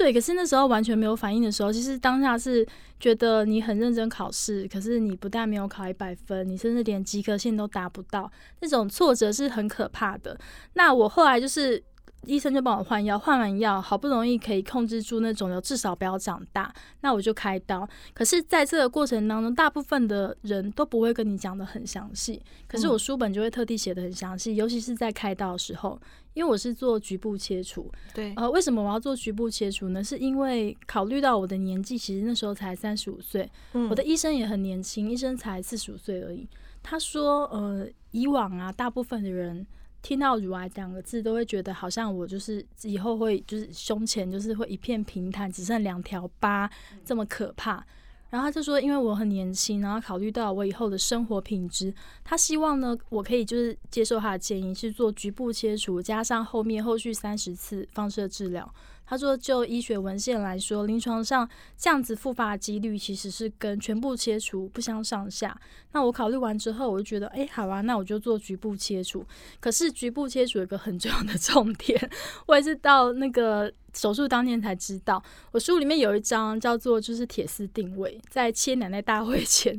[0.00, 2.66] 对，可是那时候完全没有反应的时候，其实当下是
[2.98, 10.38] 觉得你很认真考试，可是你不但没有考一百分，你甚至连及格线都达不到，那种挫折是很可怕的。
[10.72, 11.82] 那我后来就是。
[12.26, 17.88] 医生就帮我换药，换完药好不容易可以控制住那肿瘤，至少不要长大，那我就开刀。
[18.12, 25.98] 可是，在这个过程当中，大部分的人都不会跟你讲的很详细，可是我书本就会特地写的很详细，尤其是在开刀的时候，
[26.34, 27.90] 因为我是做局部切除。
[28.12, 30.04] 对，呃，为什么我要做局部切除呢？
[30.04, 36.46] 是因为考虑到我的年纪，其实那时候才三十五岁，我的医生也很年轻，医生才四十五岁而已。
[36.82, 39.66] 他说，呃，以往啊，大部分的人。
[40.02, 46.70] 听到乳癌两个字，都会觉得好像我就是以后会就是胸前就是会一片平坦，只剩两条疤
[47.04, 47.84] 这么可怕。
[48.30, 58.72] 然后他就说，因为我很年轻，然后考虑到我以后的生活品质，他希望呢，我可以就是接受他的建议，是做局部切除，加上后面后续三十次放射治疗。
[59.10, 65.60] 他说，就医学文献来说，临床上这样子复发几率其实是跟全部切除不相上下。
[65.90, 69.26] 那我考虑完之后，我就觉得，哎，好啊，那我就做局部切除。
[69.58, 72.10] 可是局部切除有个很重要的 重点，
[72.46, 73.72] 我也是到那个。
[73.92, 75.20] 手术当天才知道，
[75.50, 78.16] 我书里面有一张叫做“就是铁丝定位”。
[78.30, 79.76] 在切奶奶大会前，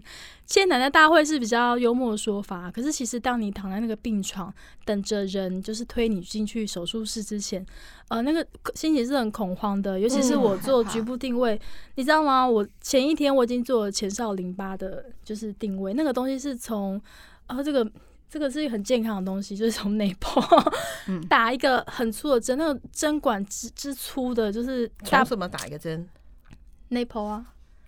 [0.51, 7.65] 切奶奶大会是比较幽默的说法，可是其实当你躺在那个病床等着人就是推你进去手术室之前，
[8.09, 9.97] 呃，那个心情是很恐慌的。
[9.97, 11.61] 尤其是我做局部定位，嗯、
[11.95, 12.45] 你知道吗？
[12.45, 17.01] 我前一天我已经做了前哨淋巴的，就是定位，那个东西是从
[17.47, 17.89] 啊 这个。
[18.31, 20.41] 这个是很健康的东西，就是从内部
[21.27, 26.07] 打一个很粗的针，那个针管之之粗的，就是打什么打一个针？
[26.87, 27.45] 内剖啊，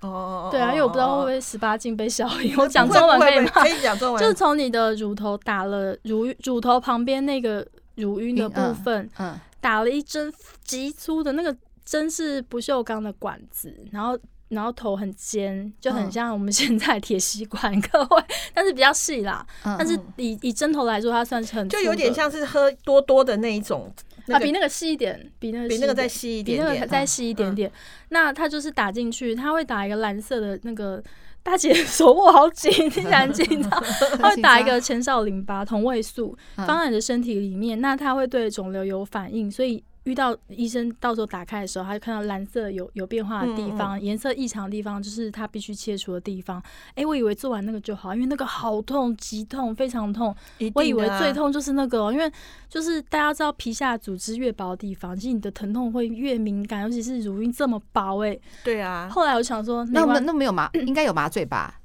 [0.10, 3.50] 哦对啊，因为我不知道会不会十八禁被消音，我讲中文可以吗？
[3.54, 10.32] 可以讲中文，就是从你的乳头打了乳乳头旁边那个乳晕的部分，嗯，打了一针
[10.64, 14.18] 极粗的那个针是不锈钢的管子，然后。
[14.50, 19.44] 然后头很尖，就很像我们现在铁吸管， 各位，但是比较细啦。
[19.64, 23.92] 但是以以针头来说，它算是很，就有点像是喝多多的那一种，
[24.28, 27.72] 啊，比那个细一点，比那个比那个再细一点，比那个再细一点点。
[28.10, 31.04] 那它就是打进去，它会打一个蓝色的那个，
[31.42, 33.70] 大姐手握好紧，听起来很紧张。
[34.20, 39.84] 它会打一个前哨淋巴同位素放在你的身体里面，那它会对肿瘤有反应，所以。
[40.04, 46.62] 遇到医生到时候打开的时候，他就看到蓝色有有变化的地方，颜、嗯嗯、色异常的地方，就是他必须切除的地方。
[46.90, 50.30] 哎、欸，我以为做完那个就好，因为那个好痛，极痛，非常痛。
[50.30, 50.38] 啊、
[50.76, 52.32] 我以为最痛就是那个，因为
[52.68, 58.24] 就是大家知道皮下组织越薄的地方，其实你的疼痛会越敏感，尤其是乳晕这么薄。
[58.24, 59.10] 哎，对啊。
[59.10, 61.80] 后来我想说，那那那没有麻，应该有麻醉吧？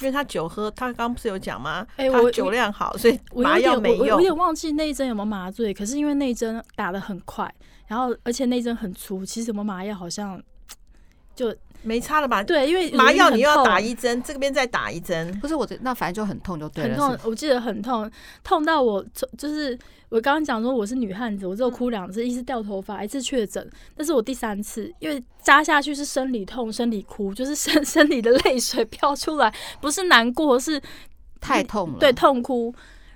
[0.00, 1.86] 因为他酒喝，他刚刚不是有讲吗？
[1.96, 3.98] 哎、欸，我酒量好，所以麻药没用。
[4.00, 7.52] 我有点忘记那一针有没有麻醉，可是因为那一针打得很快，
[7.86, 10.42] 然后而且那一针很粗，其实什么麻药好像
[11.34, 11.54] 就。
[11.82, 12.42] 没差了吧？
[12.42, 15.32] 对，因为麻药你又要打一针，这边再打一针。
[15.40, 16.90] 不是我这，那反正就很痛，就对了。
[16.90, 18.10] 很痛，我记得很痛，
[18.42, 19.04] 痛到我
[19.36, 30.80] 就是我刚刚讲说我是女汉子，我只有哭两次，一次掉头发，一次确诊，那是我第三次，因为扎下去是生理痛，生理哭，就是生生理的泪水飘出来，不是难过，是
[31.40, 32.74] 太痛了，对，痛哭。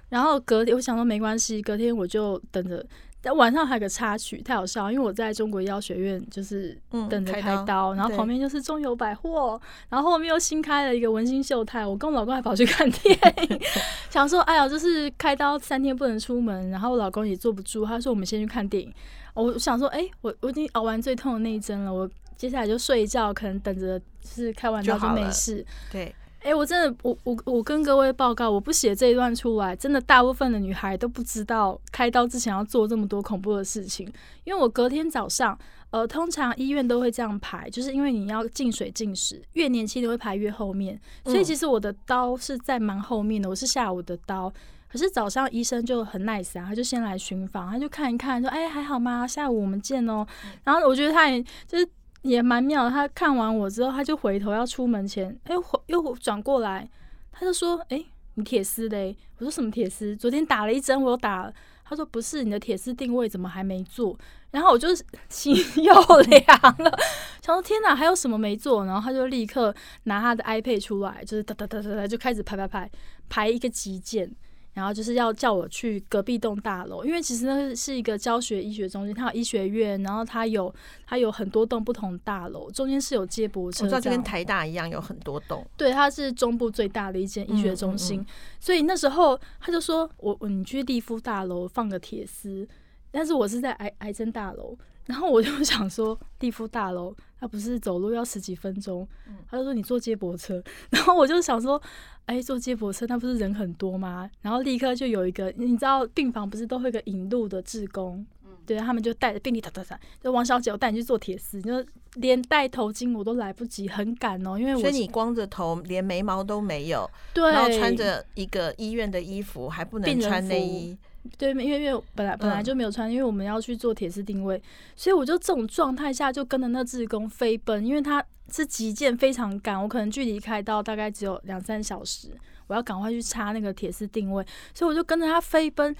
[0.09, 2.85] 然后隔天我想说没关系，隔天我就等着。
[3.22, 6.76] 但晚上还有个插曲，太好笑，因为我在中国医药学院就是
[7.08, 13.61] 等着开刀，嗯、开刀然后旁边就是中友百货，然后后面又新开了一个文心秀泰，我跟我老公还跑去看电影，
[14.11, 18.92] 想说哎呀，就是开刀三天不能出门，然后我老公也坐不住，他说我们先去看电影。
[19.35, 22.06] 我想说，哎、欸，我我已经熬完最痛的那一针了，我
[22.37, 25.64] 接下来就睡一觉，可能等着就是开完刀就没事。
[25.90, 26.14] 对。
[26.42, 34.12] 哎、欸，我真的，我我我跟各位报告，我不写这一段出来，真的大部分的女孩都不知道开刀之前要做这么多恐怖的事情。
[34.42, 35.57] 因为我隔天早上，
[35.90, 44.52] 呃，通常医院都会这样排，就是因为你要进水进食，越年轻的会排越后面，所以其实我的刀是在蛮后面的，我是下午的刀。
[44.90, 49.25] 可是早上医生就很 nice 啊，他就先来巡房，他就看一看，说，哎、欸，还好吗？
[49.27, 50.27] 下午我们见哦。
[50.64, 51.88] 然后我觉得他也就是。
[52.23, 55.54] 也蛮妙的，他看完我之后，他就回头要出门前，哎，
[55.87, 56.88] 又转过来，
[57.33, 58.04] 他就说：“哎，
[58.35, 60.16] 你铁丝嘞？”我说：“什么铁丝？
[60.16, 61.52] 昨天打了一针，我又打。”
[61.85, 64.16] 他说：“不是，你的铁丝定位怎么还没做？”
[64.50, 64.88] 然后我就
[65.29, 66.46] 心又凉
[66.79, 66.98] 了，
[67.42, 72.90] 想说：“天哪，还有什么没做？”然后他就立刻拿他的 iPad 出来，就是哒哒哒哒哒，就开始排排排
[73.29, 74.35] 排一个急件。
[74.75, 80.75] 然后就是要叫我去隔壁栋大楼，因为其实那是一个教学医学中心，它有医学院，然后它有
[81.06, 83.85] 它有很多栋不同大楼，中间是有接驳车。
[83.85, 85.66] 我知道，就跟台大一样，有很多栋。
[85.77, 88.27] 对，它是中部最大的一间医学中心，嗯嗯嗯，
[88.60, 92.66] 所以那时候他就说我我你去立夫大楼放个铁丝，
[93.10, 94.77] 但是我是在癌癌症大楼。
[95.07, 99.07] 然后我就想说，地夫大楼他不是走路要十几分钟，
[99.50, 100.63] 他就说你坐接驳车。
[100.90, 101.81] 然后我就想说，
[102.27, 104.31] 哎，坐接驳车那不是人很多吗？
[104.40, 108.25] 然后立刻就有一个，你知道病房不是都会有个引路的志工，
[108.65, 111.85] 对，他们就带着病历，哒哒哒，就王小姐，我带你去做铁丝，就
[112.15, 120.96] 连戴头巾我都来不及，很赶哦，因为我所以你光着头，连眉毛都没有，对，然后穿着一个医院的衣服，还不能穿内衣。
[121.38, 124.60] 对，因为因为本来本来就没有穿，因为我们要去做铁丝定位，
[124.96, 132.29] 所以我就这种状态下就跟着那志工飞奔，因为他是急件非常赶，我可能距离开到大概只有两三小时，
[132.66, 134.44] 我要赶快去插那个铁丝定位，
[134.75, 135.94] 所以我就跟着他飞奔。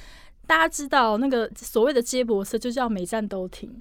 [0.45, 3.73] 大家知道那个所谓的接驳车就叫每站都停。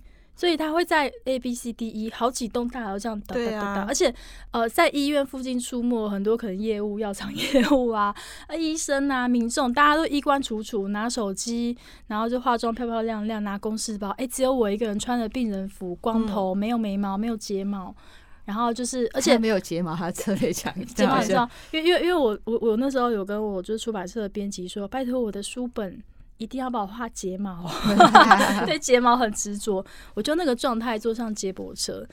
[0.41, 4.11] 所以他会在 A B C D E 好几栋大楼这样哒哒哒哒，而且
[4.49, 8.11] 呃在医院附近出没很多可能业务药厂业务啊，
[8.49, 11.77] 啊医生啊民众大家都衣冠楚楚拿手机，
[12.07, 17.95] 然后就化妆漂漂亮亮拿公事包，哎、欸、只有我一个人穿着病人服，光头、嗯、没有眉毛没有睫毛，
[18.43, 26.01] 然后就是而且没有睫毛，他特别强睫毛你知道，因为因为因为我我我那时候有跟我就是出版社的编辑说，拜托我的书本。
[26.41, 27.69] 一定要帮我画睫毛，
[28.65, 29.85] 对睫毛很执着。
[30.15, 32.03] 我就那个状态坐上接驳车，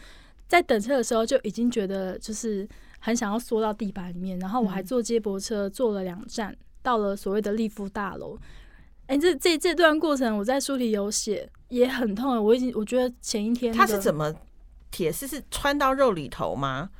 [0.46, 2.68] 在等车的时候就已经觉得就是
[3.00, 4.38] 很想要缩到地板里面。
[4.38, 8.36] 然后我还坐接驳车坐了两站，到了所谓的立夫大楼。
[9.06, 12.44] 哎、欸，这这这段过程我在书里有写，也很痛。
[12.44, 14.34] 我已经我觉得前一天、那个、他是怎么
[14.90, 16.90] 铁丝是穿到肉里头吗？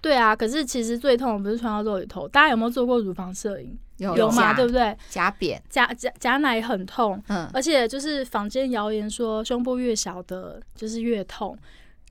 [0.00, 2.26] 对啊，可是其实最痛的不是穿到肉里头。
[2.26, 3.78] 大家有没有做过乳房摄影？
[3.98, 4.96] 有有嘛，对不对？
[5.08, 11.56] 夹扁，夹夹夹奶很痛，嗯，而且就是坊间谣言说胸部越小的，就是越痛。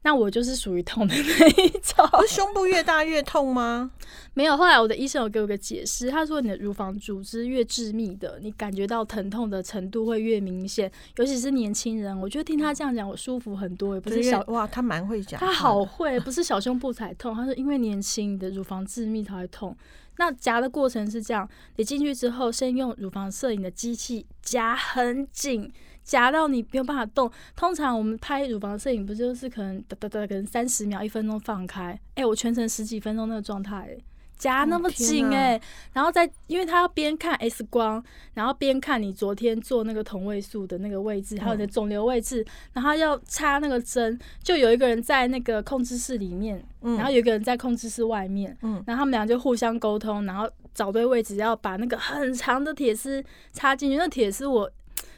[0.05, 2.05] 那我就是属于痛的那一种。
[2.11, 3.89] 不是胸部越大越痛吗？
[4.35, 4.57] 没有。
[4.57, 12.19] 后来我的医生有给我个解释，他说你的乳房组织越致密的，你感觉到疼痛的程度会越明显，尤其是年轻人。
[12.19, 13.95] 我觉得听他这样讲，我舒服很多。
[13.95, 19.73] 也不是小哇，他蛮会讲，他好会，不是小胸部才痛，他说因为年轻，你的乳房致密才会痛。
[20.17, 21.47] 那夹的过程是这样：
[21.77, 25.71] 你进去之后，先用乳房摄影的机器夹很紧，
[26.03, 27.31] 夹到你没有办法动。
[27.55, 31.99] 通常我们拍乳房摄影，不就是可能哒哒哒，可能三十秒、一分钟放开？
[32.15, 33.97] 哎、我全程十几分钟那个状态、
[34.43, 35.61] 夹那么紧哎、欸，
[35.93, 53.23] 然后再因为他要边看 X 光，然后边看你昨天做那个同位素的那个位置，还有你的肿瘤位置，然后要插那个针，就有一个人在那个控制室里面，然后有一个人在控制室外面，然后他们俩就互相沟通，然后找对位置，要把那个很长的铁丝
[53.53, 53.95] 插进去。
[53.95, 54.69] 那铁丝我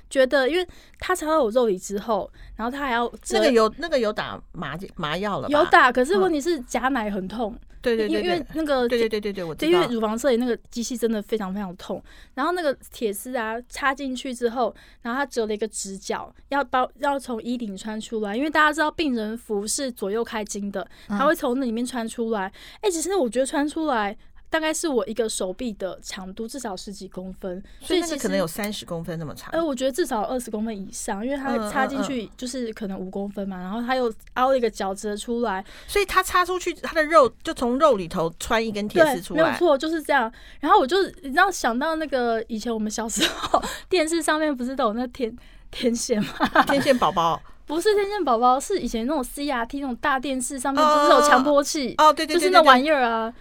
[0.10, 0.68] 觉得，因为
[1.00, 7.56] 他插到我肉里之后，然后他还要那个有那个有打麻麻药了，有打，可是问题是夹奶很痛。
[7.82, 9.72] 对对对，因为那个对对对对对，我知道。
[9.72, 12.04] 因为乳房摄影那个机器真的非常非常痛，
[12.34, 22.52] 然后那个铁丝啊插进去之后，然后他折了一个直角，要包要从衣领穿出来，因为大家知道病人服是左右开襟的，他会从那里面穿出来。
[22.82, 24.18] 哎、嗯，其实我觉得穿出来。
[24.50, 29.50] 大概是我一个手臂的长度，至少十几公分，所以那个可能有三十公分那么长。
[29.52, 40.32] 呃，我觉得至少二十公分以上，因为它插进去就是可能五公分嘛，然后它又凹了一个角折出来，所以它插出去，它的肉就从肉里头穿一根铁丝出来，没有错，就是这样。
[40.62, 45.36] 然后我就你知道想到那个以前我们小时候电视上面不是都有那天
[45.72, 46.64] 天线吗？
[46.68, 53.34] 天线宝宝不是天线宝宝，是以前那种 CRT 那种大电视上面不是有强迫器哦，对对，就是那玩意儿啊。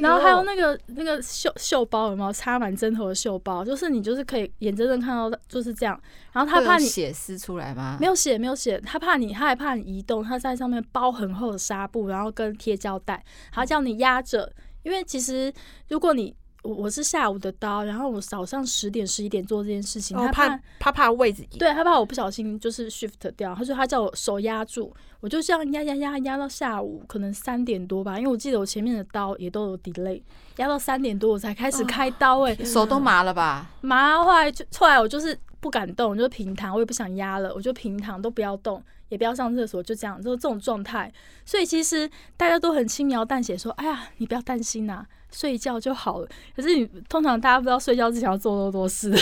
[0.00, 3.64] 然后还有那个那个绣绣包有没有插满针头的绣包？
[3.64, 6.00] 就是你就是可以眼睁睁看到就是这样。
[6.32, 7.98] 然后他怕你血丝出来吗？
[8.00, 8.80] 没有血，没有血。
[8.84, 10.24] 他怕你，他还怕你移动。
[10.24, 13.14] 他在上面包很厚的纱布，然后跟贴胶带，
[13.52, 14.50] 然后叫你压着
[14.84, 15.52] 因为其实
[15.88, 16.34] 如果你
[16.64, 30.22] 我我是下午的刀，然后我早上十点十一点做这件事情，他怕他怕怕位置，对，他怕我不小心就是 shift 掉，他说他叫我手压住，我就这样压压压压到下午可能三点多吧，因为我记得我前面的刀也都有 delay，
[30.56, 33.70] 压到三点多我才开始开刀，欸，哎，哦，手都麻了吧？
[33.82, 38.82] 麻，后来就后来我就是不敢动，就平躺，我也不想压了，我就平躺都不要动。
[39.10, 41.12] 也不要上厕所，就这样，就这种状态。
[41.44, 49.12] 所以其实大家都很轻描淡写说：“哎呀，你不要担心呐、啊，睡觉就好了。”可是你通常大家不知道睡觉之前要做多多事，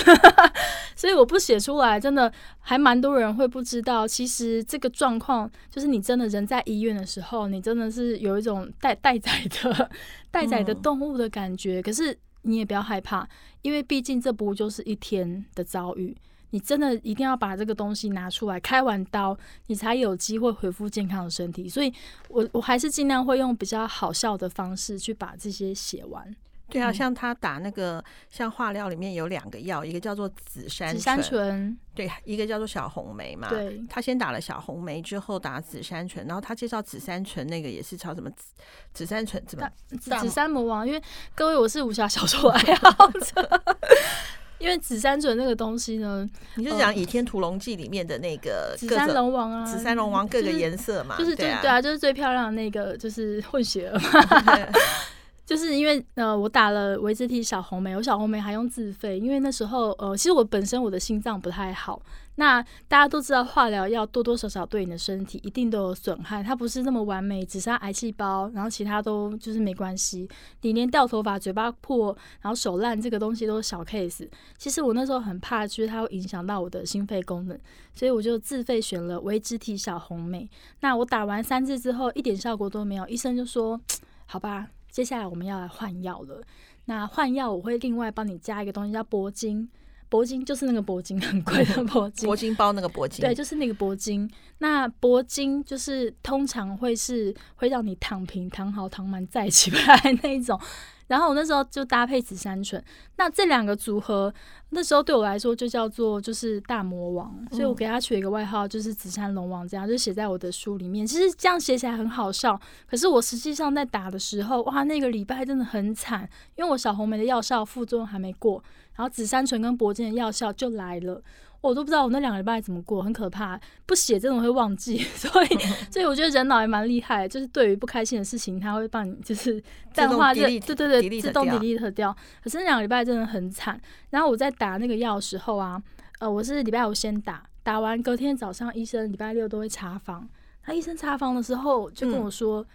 [0.94, 4.06] 所以我不写出来，真的还蛮多人会不知道。
[4.06, 9.90] 其实这个状况就是你真的人在医院的时候，你真的是有一种待待宰的
[10.30, 11.80] 待宰的动物的感觉。
[11.82, 13.26] 可是你也不要害怕，
[13.62, 16.16] 因为毕竟这不就是一天的遭遇。
[16.52, 19.36] 你真的一定要把这个东西拿出来，开完刀，
[19.66, 21.68] 你才有机会恢复健康的身体。
[21.68, 21.92] 所以
[22.28, 26.36] 我我还是尽量会用比较好笑的方式去把这些写完。
[26.68, 33.48] 对啊，像他打那个，像化疗里面有两个药，一个叫做紫杉醇，紫杉醇，对，一个叫做小红梅嘛。
[33.50, 38.54] 对，他先打了小红梅，之后打紫杉醇，然后他介绍紫杉醇那个也是叫什么紫
[38.94, 40.86] 紫杉醇怎么紫紫杉魔王？
[40.86, 41.02] 因为
[41.34, 43.62] 各位，我是武侠小说爱好者。
[44.62, 54.68] 因为紫山准那个东西呢，你就讲《倚天屠龙记》里面的那个紫山龙王啊，紫山龙王各个颜色嘛，就是对啊，对啊，就是最漂亮的那个，就是混血儿嘛。
[55.44, 62.00] 就是因为呃，我打了维之体小红梅，我小红梅还用自费，因为那时候呃，其实我本身我的心脏不太好。
[62.36, 70.26] 那大家都知道，化疗药多多少少对你的身体一定都有损害，它不是那么完美，只杀癌细胞，然后其他都就是没关系。
[70.62, 74.26] 你连掉头发、嘴巴破，然后手烂这个东西都是小 case。
[74.56, 77.58] 其实我那时候很怕，就是它会影响到我的心肺功能，
[77.94, 80.48] 所以我就自费选了维肢体小红莓。
[80.80, 83.78] 那我打完三次之后，一点效果都没有，医生就说
[84.24, 86.42] ：“好吧，接下来我们要来换药了。”
[86.86, 89.68] 那换药我会另外帮你加一个东西叫铂金。
[90.12, 92.28] 铂金 就是那个铂金，很贵的铂金。
[92.28, 94.30] 铂金包那个铂金，对，就是那个铂金。
[94.58, 100.60] 那铂金就是通常会是会让你躺平、躺好、躺满再起不来那一种。
[101.08, 102.82] 然后我那时候就搭配紫杉醇，
[103.16, 104.32] 那这两个组合
[104.70, 111.06] 那时候对我来说就叫做就是大魔王，所以我给他取了一个外号，就是紫杉龙王，这样就写在我的书里面。
[111.06, 112.58] 其实这样写起来很好笑，
[112.88, 118.62] 可是我实际上在打的时候，哇，那个礼拜真的很惨，因为我小红梅的药效副作用还没过，
[118.96, 121.22] 然后紫杉醇跟铂金的药效就来了。
[121.60, 123.56] 我都不知道我那两个礼拜怎么过，很可怕。
[123.86, 125.46] 不写真的会忘记， 所以
[125.92, 129.62] 所以我觉得人脑还蛮厉害，就是对于不开心的事情，他会帮你就是
[129.94, 132.12] 淡化这，对对对，自动 delete 掉。
[132.42, 133.80] 可是那两个礼拜真的很惨。
[134.10, 135.80] 然后我在打那个药的时候啊，
[136.18, 140.28] 呃，我是礼拜五先打，打完隔天早上医生礼拜六都会查房。
[140.66, 142.66] 那医生查房的时候就跟我说：“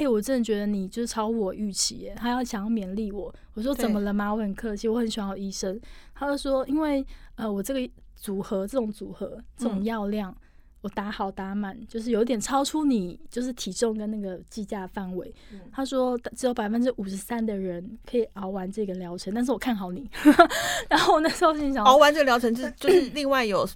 [0.00, 3.32] 哎、嗯欸，我真的觉得你就是超乎我预期耶。”他要想要勉励我。
[3.54, 5.80] 我说：“怎么了吗？”我很客气，我很喜欢我医生。
[6.14, 7.80] 他就说：“因为呃，我这个。”
[8.22, 10.36] 组合这种组合这种药量，
[10.82, 15.34] 我打好打满，就是有点超出你就是体重跟那个计价范围。
[15.72, 20.06] 他说只有百分之五十三的人可以熬完这个疗程，但是我看好你。
[20.90, 23.66] 然后我那时候心想，熬完这个疗程就就是另外有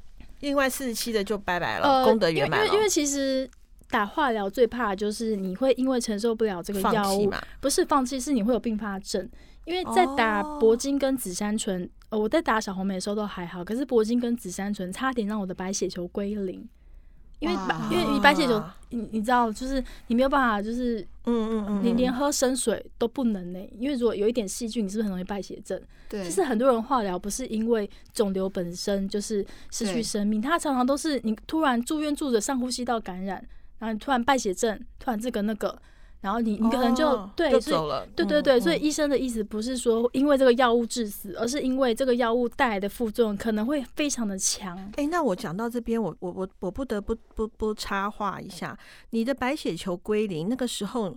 [0.40, 2.74] 另外四十七的就拜拜了，功德圆满了。
[2.74, 3.48] 因为其实
[3.90, 9.28] 打化疗最怕的就是你会因为承受不了这个药物，不是放弃，是你会有并发症。
[9.64, 11.88] 因为在打铂金跟紫杉醇。
[12.10, 16.64] 我在打小红莓的时候都还好，可是铂金跟紫杉醇差点让我的白血球归零，
[17.40, 17.54] 因为
[17.90, 25.80] 因为你白血球，你你知道，就是你没有办法，就是嗯嗯嗯，你连喝生水都不能呢、欸，因为如果有一点细菌，你是不是很容易败血症？
[26.08, 33.44] 对，其实很多人化疗不是因为肿瘤本身就是失去生命，它常常都是你突然住院住着上呼吸道感染，
[33.78, 35.80] 然后你突然败血症，突然这个那个。
[36.20, 44.74] 然后你你可能就、哦、对就走了，对对对，嗯、所以医生的意思不是说因为这个药物致死，嗯、而是因为这个药物带来的副作用可能会非常的强。
[44.96, 48.74] 哎，那我讲到这边，我我我我不得不不不插话一下，
[49.10, 51.14] 你的白血球归零那个时候，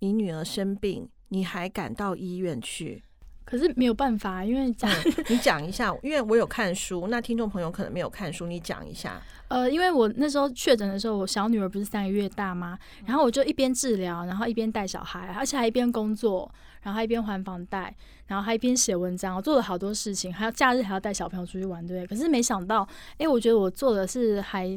[0.00, 3.02] 你女儿生病，你还赶到医院去？
[3.46, 9.22] 可是没有办法，因为讲、嗯、 你讲一下，因为我有看书，那听众朋友可能没有看书，你讲一下。
[9.46, 12.76] 呃，因为我那时候确诊的时候，我小女儿不是三个月大吗？
[13.04, 17.94] 然后我就一边治疗，然后一边带小孩，而且还一边工作，然后还一边还房贷，
[18.26, 22.04] 然后还一边写文章，我做了好多事情，还要假日还要带小朋友出去玩，对。
[22.08, 22.82] 可是没想到，
[23.12, 24.76] 哎、欸，我觉得我做的是还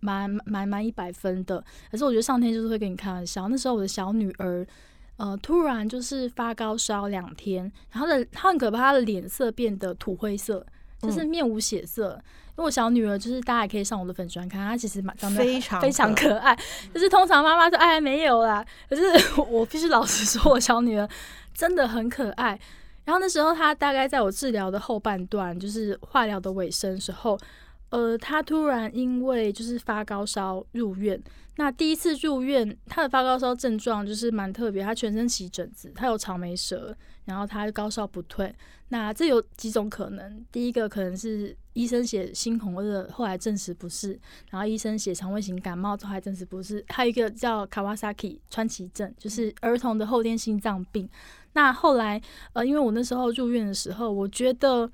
[0.00, 1.62] 蛮蛮蛮一百分的。
[1.90, 3.46] 可是我觉得上天就是会跟你开玩笑。
[3.48, 4.66] 那时候我的小女儿。
[5.18, 10.64] 呃，突然就是发高烧两天，然后的他很可怕，他的脸色变得土灰色，
[11.02, 12.10] 就是面无血色。
[12.10, 16.56] 嗯、因为我小女儿就是大家也可以上我的粉专看，她其实蛮长得非常非常可爱。
[16.94, 19.02] 就是通常妈妈说哎没有啦，可是
[19.50, 21.08] 我必须老实说，我小女儿
[21.52, 22.58] 真的很可爱。
[23.04, 27.36] 然后那时候她大概在我治疗的后半段，就是化疗的尾声时候，
[27.90, 31.20] 呃，他突然因为就是发高烧入院。
[31.56, 38.54] 那第一次入院，他的发高烧症状就是蛮特别，他全身起疹子，他有草莓舌，然后他高烧不退。
[38.90, 44.16] 那这有几种可能，第一个可能是医生写猩红热，后来证实不是；
[44.50, 46.84] 然后医生写肠胃型感冒，后来证实不是。
[46.88, 51.08] 还有一个叫 Kawasaki 川崎症，就是儿童的后天心脏病。
[51.52, 52.20] 那后来，
[52.52, 54.90] 呃，因为我那时候入院的时候，我觉得。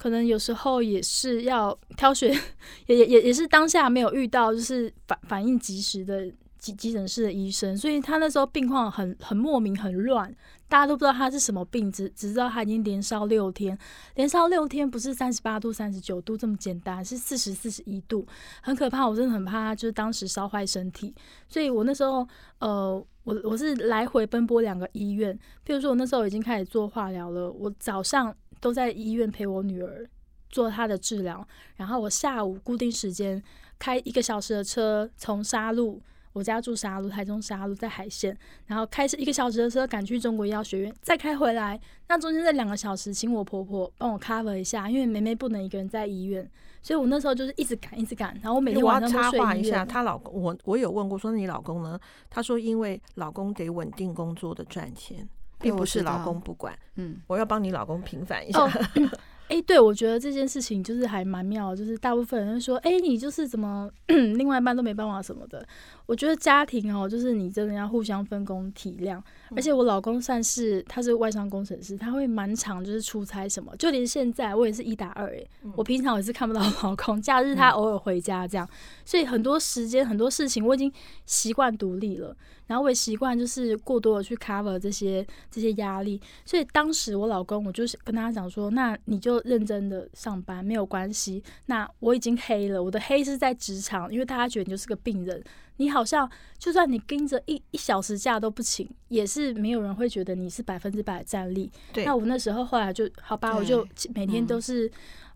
[0.00, 2.32] 可能有时候也是要挑选，
[2.86, 6.24] 也也也也是当下没有遇到就是反反应及时的
[6.56, 10.32] 急急诊室的医生，所以他那时候病况很很莫名很乱，
[10.68, 13.76] 大家都不知道他是什么病，只只知道他已经连烧六天，
[14.14, 18.26] 连烧六天不是三十八度三十九度这么简单，是四十四十一度，
[18.62, 21.14] 很可怕，我真的很怕他就是当时烧坏身体，
[21.48, 25.34] 所以我那时候呃我我是来回奔波两个医院，
[25.66, 28.34] 譬如说我那时候已经开始做化疗了，我早上。
[28.60, 30.04] 都在医院陪我女儿
[30.50, 31.46] 做她的治疗，
[31.76, 33.40] 然后我下午固定时间
[33.78, 36.02] 开一个小时的车，从沙鹿，
[36.32, 41.80] 我家住沙鹿，台中沙鹿在海线，然后开始一个小时的车赶去中国医药学院，再开回来。
[42.08, 46.48] 那中间这两个小时，请我婆婆帮我 cover 一下，因为梅梅不能一个人在医院，
[46.82, 48.32] 所以我那时候就是一直赶，一直赶。
[48.42, 49.40] 然后我每天晚上都睡医院。
[49.40, 51.98] 我要插话一下，她老公，我我有问过，说你老公呢？
[52.30, 55.28] 她说因为老公得稳定工作的赚钱。
[55.60, 58.60] 并不是老公不管，嗯，我要帮你老公平反一下。
[58.60, 58.70] 哦
[59.48, 65.66] 哎、对，我觉得这件事情就是还蛮妙，就是大部分人说，哎、你就是怎么 另外一半都没办法什么的。
[66.06, 69.20] 我觉得家庭哦，就是你真的要互相分工体谅。
[69.56, 75.42] 而且我老公算是他是外商工程师，他会蛮常就是出差什么，就连现在我也是一打二哎，
[75.74, 78.68] 我平常也是看不到老公，假日他偶尔回家这样，
[79.04, 80.92] 所以很多时间很多事情我已经
[81.26, 82.36] 习惯独立了，
[82.66, 86.20] 然后我也习惯就是过多的去 cover 这些这些压力。
[86.44, 89.42] 所以当时我老公，我就是跟他讲说，那你就。
[89.48, 91.42] 认真的上班没有关系。
[91.66, 95.42] 那我已经黑了，我的黑是在职场，因为大家觉得你就是个病人。
[95.78, 101.68] 你好像就算你跟着一一小时假都不请，也是没有人会觉得你是百分之百的战力。
[101.92, 102.04] 对。
[102.04, 104.86] 那我那时候后来就好吧，我就每天都是、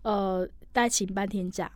[0.03, 1.69] 嗯、呃，带请半天假。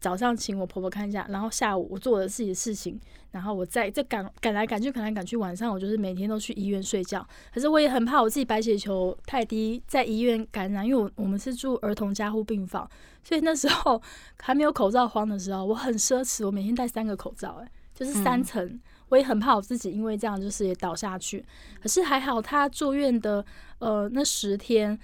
[0.00, 3.00] 早上请我婆婆看一下，然后下午我做我的自己的事情，
[3.30, 7.26] 然后我再再赶赶来赶去赶来赶去，晚上我就是每天都去医院睡觉。
[7.54, 12.86] 可是我也很怕我自己白血球太低，在医院感染，因为我我们是住儿童加护病房，
[13.22, 14.02] 所以那时候
[14.38, 18.62] 还没有口罩慌的时候，我很奢侈，我每天戴三个口罩，哎，就是三层。
[18.62, 21.44] 嗯、我也很怕我自己因为这样就是也倒下去。
[21.80, 23.44] 可是还好，他住院的
[23.78, 24.98] 呃那十天。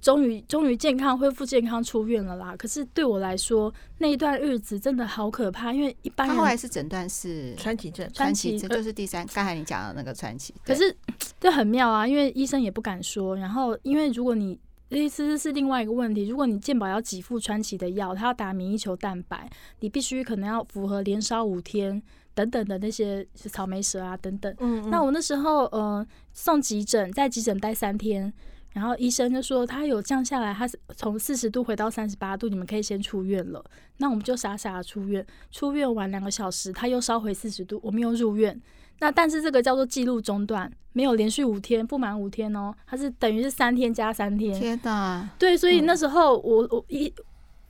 [0.00, 2.56] 终于，终于健康恢复健康出院了啦！
[2.56, 10.54] 可是对我来说，那一段日子真的好可怕，因为一般人他后来是诊断是川崎症，川崎症就是第三，刚才你讲的那个川崎。
[10.64, 10.96] 可是
[11.38, 13.36] 这很妙啊，因为医生也不敢说。
[13.36, 14.58] 然后，因为如果你
[14.88, 22.00] 意思是另外一个问题，如果你健保要给付川崎的药，他要打免疫球蛋白，你必须可能要符合连烧五天
[22.34, 24.54] 等等的那些草莓蛇啊等等。
[24.60, 28.32] 嗯，嗯，那我那时候呃送急诊，在急诊待三天。
[28.72, 33.64] 然后医生就说他有降下来，他是从四十度回到三十八度，你们可以先出院了。
[33.98, 38.60] 那我们就傻傻的出院，出院完两个小时，他又烧回四十度，我们又入院。
[39.00, 44.58] 那但是这个叫做记录中断，没有连续五天，不满五天哦，它是等于是三天加三天。
[44.58, 45.28] 天哪！
[45.38, 47.12] 对，所以那时候我我医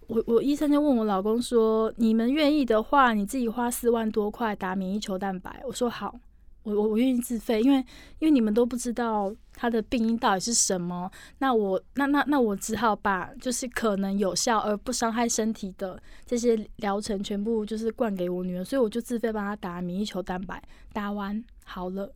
[0.07, 6.15] 我我医生就问我老公说：“你们愿意的话，你自己花四万多块打免疫球蛋白。”我说好。
[6.63, 7.77] 我我我愿意自费，因为
[8.21, 22.13] 因为你们都不知道他的病因到底是什么，那我那那那我只好把就是可能有效而不伤害身体的这些疗程全部就是灌给我女儿，所以我就自费帮她打免疫球蛋白，打完好了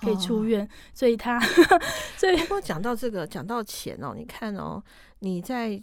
[0.00, 1.40] 可以出院，哦、所以他
[2.16, 4.82] 所以不过讲到这个讲到钱哦，你看哦，
[5.20, 5.80] 你在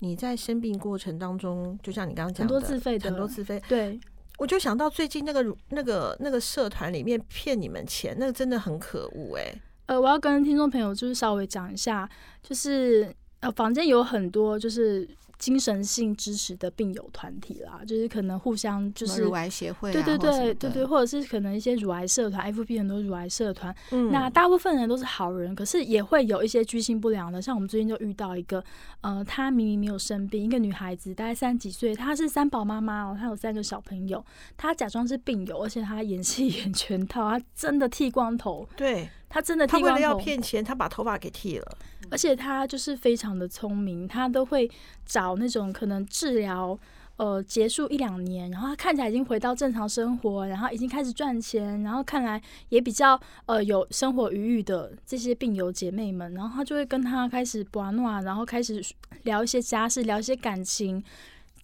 [0.00, 3.98] 你在生病过程当中，就像你刚刚讲的很多自费的很多自费对。
[4.36, 9.60] 我就想到最近那个那个那个社团里面骗你们钱，那个真的很可恶哎、欸。
[9.86, 12.08] 呃，我要跟听众朋友就是稍微讲一下，
[12.42, 15.08] 就是呃，房间有很多就是。
[15.36, 23.74] 精神性支持的病友团体啦，就是可能互相就是乳癌协会、啊，对对对对对，或者是可能一些乳癌社团，FB 很多乳癌社团。
[23.90, 27.42] 嗯，那大部分人都是好人，可是也会有一些居心不良的。
[27.42, 28.64] 像我们最近就遇到一个，
[29.02, 34.24] 呃，她明明没有生病，一个女孩子大概三十几岁，她是三宝妈妈哦，她有三个小朋友，
[34.56, 38.66] 她假装是病友，而且她演戏演全套，她真的剃光头。
[38.76, 39.10] 对。
[39.34, 41.76] 他真的剃他为了要，骗钱，他把头发给剃了。
[42.08, 44.70] 而且他就是非常的聪明，他都会
[45.04, 46.78] 找那种可能治疗。
[47.16, 58.84] 呃，结束一两年，然后他看起来已经回到正常生活，然后已经开始赚钱，然后看来也比较呃有生活余裕的这些病友姐妹们，然后他就会跟他开始玩闹，然后开始
[59.22, 61.00] 聊一些家事，聊一些感情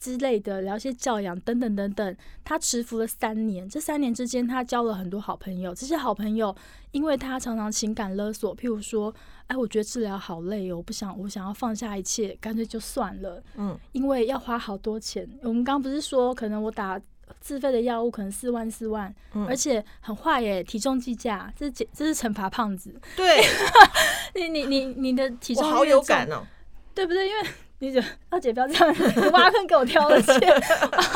[0.01, 2.17] 之类的，聊一些教养等等等等。
[2.43, 6.53] 他持服了三年，这三年之间，他交了很多好朋友，这些好朋友
[6.91, 9.15] 因为他常常情感勒索，譬如说。
[9.51, 13.43] 哎，我觉得治疗好累哦，我不想，我想要放下一切，干脆就算了。
[13.57, 15.29] 嗯，因为要花好多钱。
[15.43, 16.97] 我们刚刚不是说，可能我打
[17.41, 22.95] 自费的药物可能四万四万，嗯，而且很坏耶，体重计价，这是这是惩罚胖子。
[23.17, 23.43] 对，
[24.39, 26.47] 你你你你的体重好有感哦，
[26.95, 27.29] 对不对？
[27.29, 27.43] 因为
[27.81, 28.87] 你姐二姐不要这样
[29.33, 30.41] 挖坑给我挑了钱，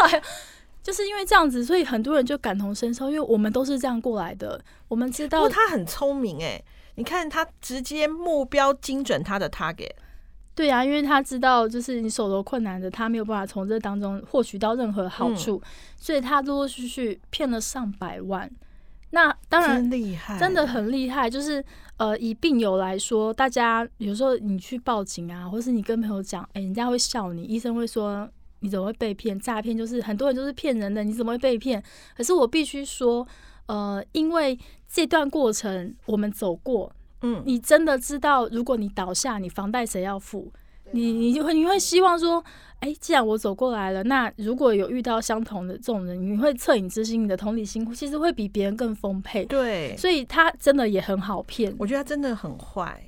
[0.83, 5.39] 就是因为这样子，所以很多人就感同身受，因为我们都是这样过来的，我们知道。
[5.39, 6.63] 不过他很聪明哎。
[6.97, 9.91] 你看他直接目标精准他的 target，
[10.55, 18.49] 对啊，因为他知道就是你手头困难的，他没有办法从这当中获取到任何好处，嗯、所以他陆陆续续骗了上百万。
[19.11, 21.29] 那当然厉害，真的很厉害。
[21.29, 21.65] 就是
[21.97, 28.29] 呃，以病友来说，大家有时候你去报警啊，或是你跟朋友讲，哎，人家会笑你，医生会说
[28.61, 29.39] 你怎么会被骗？
[29.39, 31.83] 诈骗就是很多人都是骗人的，你怎么会被骗？
[32.17, 33.27] 可是我必须说。
[33.67, 36.93] 呃，因为这段过程我们走过，
[37.23, 40.53] 嗯，你真的知道，如果你倒下，你房贷谁要付？
[40.93, 42.43] 你你就会你会希望说，
[42.81, 49.45] 哎，既然我走过来了，那如果有遇到相同的这种人，你会恻隐之心，你的同理心其实会比别人更丰沛。
[49.47, 51.75] 对，所以他真的也很好骗。
[51.79, 53.03] 我觉得他真的很坏。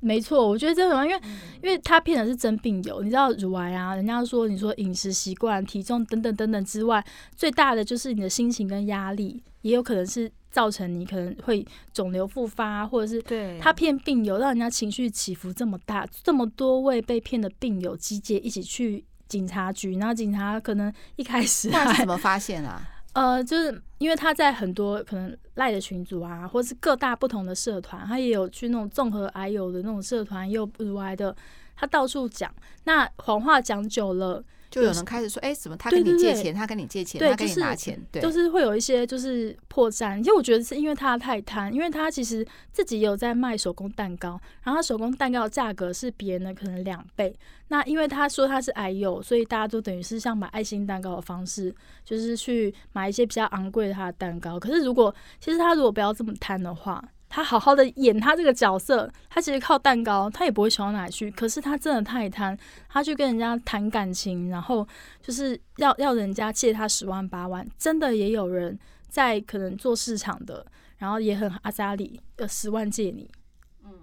[0.00, 7.04] 没错，我觉得真的很坏，因为、嗯、因为他骗的是真病友，你知道乳癌啊，人家说你说饮食习惯、体重等等等等之外，
[7.36, 9.42] 最大的就是你的心情跟压力。
[9.60, 22.86] 也有可能是造成你可能会肿瘤复发，或者是他骗病友，让人家情绪起伏这么大，这么多位被骗的病友集结一起去警察局，然后警察可能一开始那是怎么发现啊？
[23.14, 31.34] 呃，就是因为他在很多可能赖的群组啊，或者是各大不同的社团，他也有去那种综合癌友的那种社团，也有乳癌的，
[31.74, 34.44] 他到处讲，那谎话讲久了。
[34.72, 40.16] 就有人开始说，哎、欸，怎么他跟你借钱，他跟你借钱，对他跟你拿钱，对，就是会有一些就是破绽。
[40.16, 47.36] 其实我觉得是因为他太贪，因为他其实自己也有在卖手工蛋糕，然后他手工蛋糕的价格是别人的可能两倍。
[47.68, 54.58] 那因为他说他是矮友，所以大家都等于是像买爱心蛋糕的方式，就是去买一些比较昂贵的他的蛋糕。
[54.58, 57.06] 可是如果其实他如果不要这么贪的话。
[57.34, 61.30] 他好好的演他这个角色，他其实靠蛋糕，他也不会穷到哪里去。
[61.30, 62.54] 可是他真的太贪，
[62.90, 64.86] 他去跟人家谈感情，然后
[65.22, 67.66] 就是要要人家借他十万八万。
[67.78, 68.78] 真的也有人
[69.08, 70.66] 在可能做市场的，
[70.98, 73.26] 然后也很阿扎里，呃十万借你，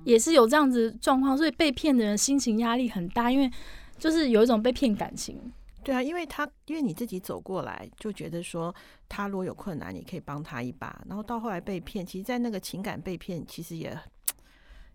[0.04, 1.38] 也是有这样子状况。
[1.38, 3.48] 所以被骗的人心情压力很大，因为
[4.00, 5.40] 就是有一种被骗感情。
[5.90, 8.72] 对啊，因为他因为你自己走过来，就觉得说
[9.08, 11.02] 他如果有困难，你可以帮他一把。
[11.08, 13.98] 然后到后来被骗，其实，在那个情感被骗，其实也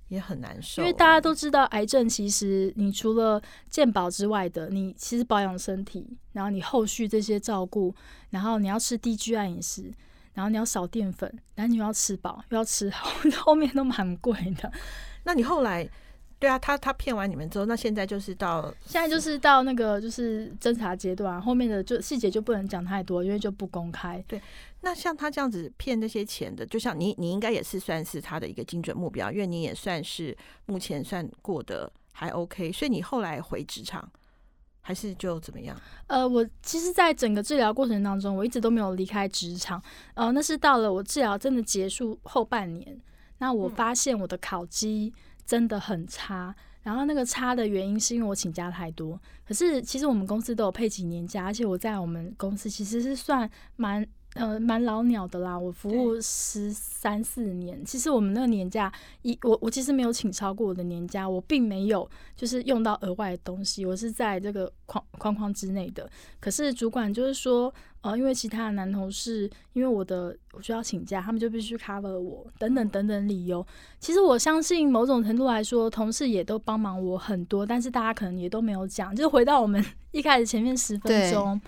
[0.07, 0.83] 也很难受。
[0.83, 7.93] 因为大家都知道，癌症其实你除了健保之外的，你其实保养身体，然后你后续这些照顾，
[8.31, 9.93] 然后你要吃低 GI 饮食，
[10.35, 13.11] 然后你要少淀粉，然后你又要吃饱，又要吃好，
[13.43, 14.73] 后面都蛮贵的。
[15.25, 15.91] 那你后来？
[16.45, 24.23] 对啊，他他骗完你们之后，那现在就是到现在就是到那个就是侦查阶段，后面的就细节就不能讲太多，因为就不公开。
[24.29, 24.39] 对，
[24.83, 30.37] 那像他这样子骗那些钱的，就像你，你应该也是算是他的一个精准目标，因为你也算是
[30.67, 34.07] 目前算过得还 OK，所以你后来回职场
[34.83, 35.75] 还是就怎么样？
[36.09, 39.83] 呃，我其实，在整个治疗过程当中，我一直都没有离开职场。
[40.13, 43.01] 呃，那是到了我治疗真的结束后半年，
[43.39, 45.11] 那我发现我的考绩。
[45.45, 49.21] 真的很差，然后那个差的原因是因为我请假太多。
[49.47, 54.07] 可是其实我们公司都有配几年假，而且我在我们公司其实是算蛮。
[54.35, 57.85] 呃，蛮老鸟的啦，我服务十三四年。
[57.85, 66.11] 其实我们那个年假，一我我其实没有请超过我的年假，我并没有就是用到额外的东西，我是在这个框框框之内的。
[66.41, 73.65] 可是主管就是说，呃，因为其他的男同事，因为我的我需要请假，他们就必须 cover 我，等等等等理由。
[74.01, 79.15] 其实我相信某种程度来说，同事也都帮忙我很多，但是大家可能也都没有讲。
[79.15, 79.81] 就回到我们
[80.11, 81.61] 一开始前面十分钟。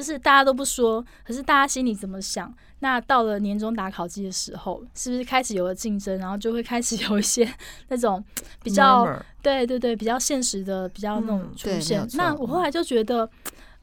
[0.00, 2.50] 就是大家都不说，可是大家心里怎么想？
[2.78, 7.46] 那到了年终打考绩的时候，是不是开始有了竞争，然后就会开始有一些
[7.88, 8.24] 那种
[8.62, 9.06] 比较
[9.42, 12.00] 对对对比较现实的比较那种出现？
[12.00, 13.28] 嗯、那我后来就觉得，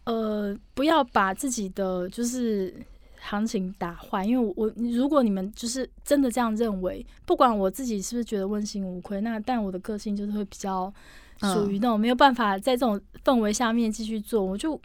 [0.05, 2.73] 呃，不要把自己的就是
[3.21, 10.91] 行情打坏，因为我我如果你们就是真的这样认为，不管我自己是不是觉得问心无愧，那但我的个性就是会比较
[11.41, 14.81] 属于那种没有办法在这种氛围下面继续做，我就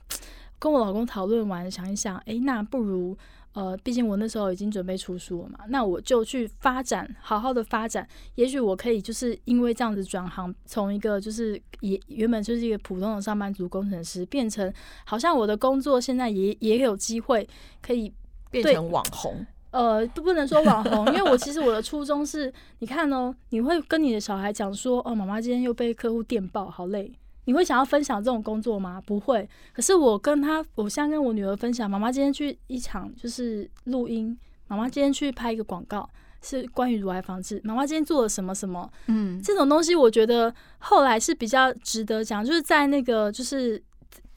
[0.63, 3.19] 跟我老公讨论完，想一想，哎，那不如。
[3.55, 8.09] 呃，毕竟我那时候已经准备出书了嘛，那我就去发展，好好的发展。
[8.37, 14.73] 也许我可以就是因为这样子转行，从一个就是也原本就是一个普通的上班族工程师，变成
[15.05, 17.47] 好像我的工作现在也也有机会
[17.83, 18.11] 可以
[18.51, 19.45] 变成网红。
[19.71, 27.13] 呃，都不能说网红，因为我其实我的初衷是，你看哦，你会跟你的小孩讲说，哦，妈妈今天又被客户电报，好累。
[27.45, 29.03] 你会想要分享这种工作吗？
[29.05, 29.49] 不会。
[29.72, 34.38] 可是我跟他，我现在跟我女儿分享，妈妈今天去一场就是录音，
[34.68, 36.09] 妈妈今天去拍一个广告，
[36.40, 37.61] 是关于乳癌防治。
[37.64, 38.90] 妈妈今天做了什么什么？
[39.07, 43.82] 嗯，这种东西我觉得后来是比较值得讲，就是在那个就是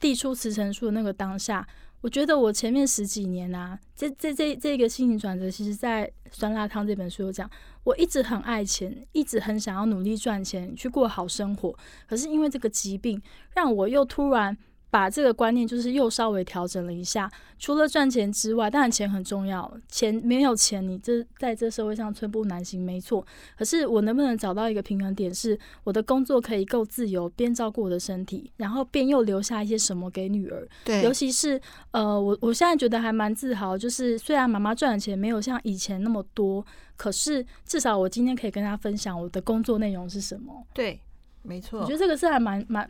[0.00, 1.66] 递出辞呈书的那个当下。
[2.06, 7.50] 我觉得我前面十几年啊，这这这这个心理转折，其实在《酸辣汤》这本书有讲。
[7.82, 11.76] 我一直很爱钱，一直很想要努力赚钱，去过好生活。
[12.08, 13.20] 可是因为这个疾病，
[13.54, 14.56] 让我又突然。
[14.96, 23.22] 把这个观念就是又稍微调整了一下，除了赚钱之外，当然钱很重要，钱没有钱，你这在这社会上寸步难行，没错。
[23.58, 30.66] 可是我能不能找到一个平衡点，是我的工作可以够自由，边照顾我的身体，然后边又留下一些什么给女儿？
[30.82, 36.64] 对，尤其是呃，我我现在觉得还蛮自豪，就是虽然妈妈赚的钱没有像以前那么多，
[36.96, 40.66] 可是至少我今天可以跟她分享我的工作内容是什么。
[40.72, 40.98] 对，
[41.42, 41.80] 没错。
[41.80, 42.88] 我觉得这个是还蛮蛮。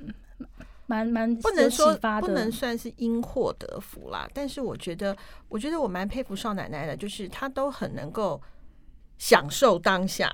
[0.87, 5.17] 蛮蛮不能说不能算是因祸得福啦，但是我觉得，
[5.49, 8.41] 我觉得我蛮佩服少奶奶的，就是她都很能够
[9.19, 10.29] 享受当下。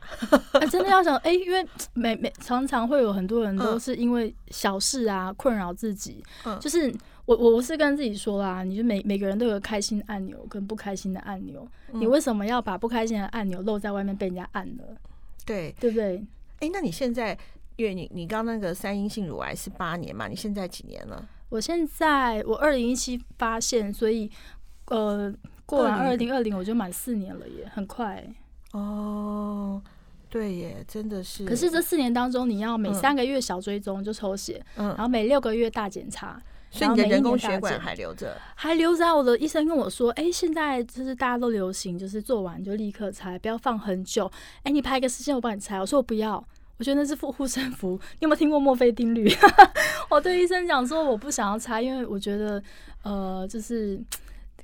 [0.53, 6.22] 啊、真的要想，哎、欸，因为每每常常会有很多人都是因为小事啊困扰自己。
[6.44, 6.92] 嗯，就是
[7.24, 14.84] 我我我是跟自己说啦，你就每每个人都有开心按钮跟不开心的按钮，嗯，你为什么要把不开心的按钮露在外面被人家按了？
[15.46, 16.16] 对，对不对？
[16.61, 17.38] 哎、欸，那你现在？
[17.76, 20.28] 因为你你刚那个三阴性乳癌是八年嘛？
[20.28, 21.26] 你现在几年了？
[21.48, 24.30] 我现在我二零一七发现，所以
[24.86, 25.32] 呃
[25.66, 28.34] 过完二零二零我就满四年了耶，很快、欸。
[28.72, 29.82] 哦，
[30.30, 31.44] 对耶，真的是。
[31.44, 38.34] 可是这四年当中，你要每三个月小追踪就抽血，嗯，然后每六个月大检查，所以你的人工血管还留着？
[38.54, 39.14] 还留着。
[39.14, 44.24] 我的医生跟我说，哎、欸，现在就是大家都流行，就是做完就立刻拆，不要放很久。
[44.60, 45.78] 哎、欸，你排个时间，我帮你拆。
[45.78, 46.42] 我说我不要。
[46.82, 49.32] 我觉得那是护护身符，你有没有听过墨菲定律？
[50.10, 52.60] 我对医生讲说我不想要拆，因为我觉得
[53.04, 54.02] 呃，就是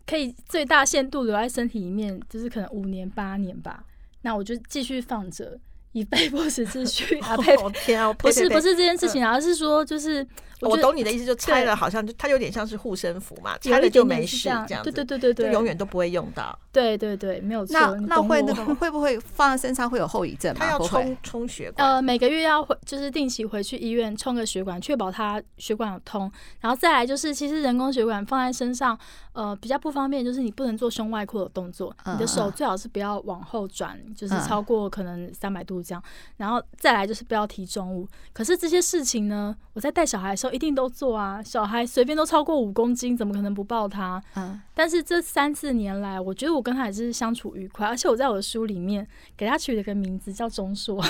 [0.04, 3.84] 可以最大限度留在身体里面，就是可能五年八年吧。
[4.22, 5.56] 那我就继续放着。
[5.98, 7.36] 以备不时之需 啊！
[7.36, 7.56] 呸！
[7.84, 10.26] 天啊，不是不是这件事情，而是说就是
[10.60, 16.56] 我懂你的意思，就拆了好像就它有点像是护身符嘛，拆了就没事这样，对对对对对，永远都不会用到。
[16.72, 17.72] 对对对，没有错。
[17.78, 20.60] 那那会那个 会不会放在身上会有后遗症吗？
[20.60, 26.30] 他要充充血管，呃，每个月要回就是定期回去医院充个血管，确保它血管有通。
[26.60, 28.96] 然后再来就是，其实人工血管放在身上，
[29.32, 36.02] 呃，比较不方便，就是你不能做胸外扩的动作，你的手最好是不要往后转，就是超过可能三百度这样，
[36.36, 36.62] 然后。
[36.76, 41.42] 再来就是不要提重物，可是这些事情呢，我在带小孩的时候一定都做啊。
[41.42, 44.22] 小孩随便都超过五公斤，怎么可能不抱他？
[44.36, 44.60] 嗯。
[44.74, 51.02] 但是这三四年来，我觉得我跟他也是相处愉快，而且我在我的书里面给他取了个名字叫钟硕。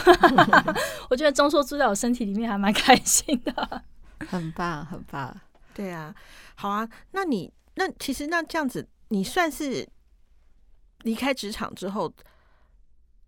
[1.10, 3.82] 我觉得钟硕住在我身体里面还蛮开心的，
[4.28, 5.36] 很棒，很棒。
[5.74, 6.14] 对啊，
[6.54, 6.88] 好啊。
[7.10, 9.86] 那你那其实那这样子，你算是
[11.02, 12.10] 离开职场之后。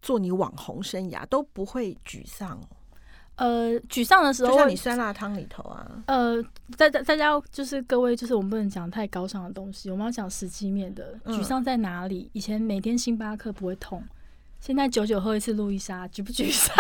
[0.02, 2.60] 做你网红生涯都不会沮丧，
[3.36, 6.42] 呃，沮丧的时候，就像你酸辣汤里头啊，呃，
[6.76, 11.18] 大家大家就是各位，就是我们不能讲太高尚的东西，我们要讲实际面的。
[11.26, 12.30] 沮丧在哪里？
[12.32, 14.02] 以前每天星巴克不会痛。
[14.60, 16.76] 现在久久喝一次路易莎，沮不沮丧？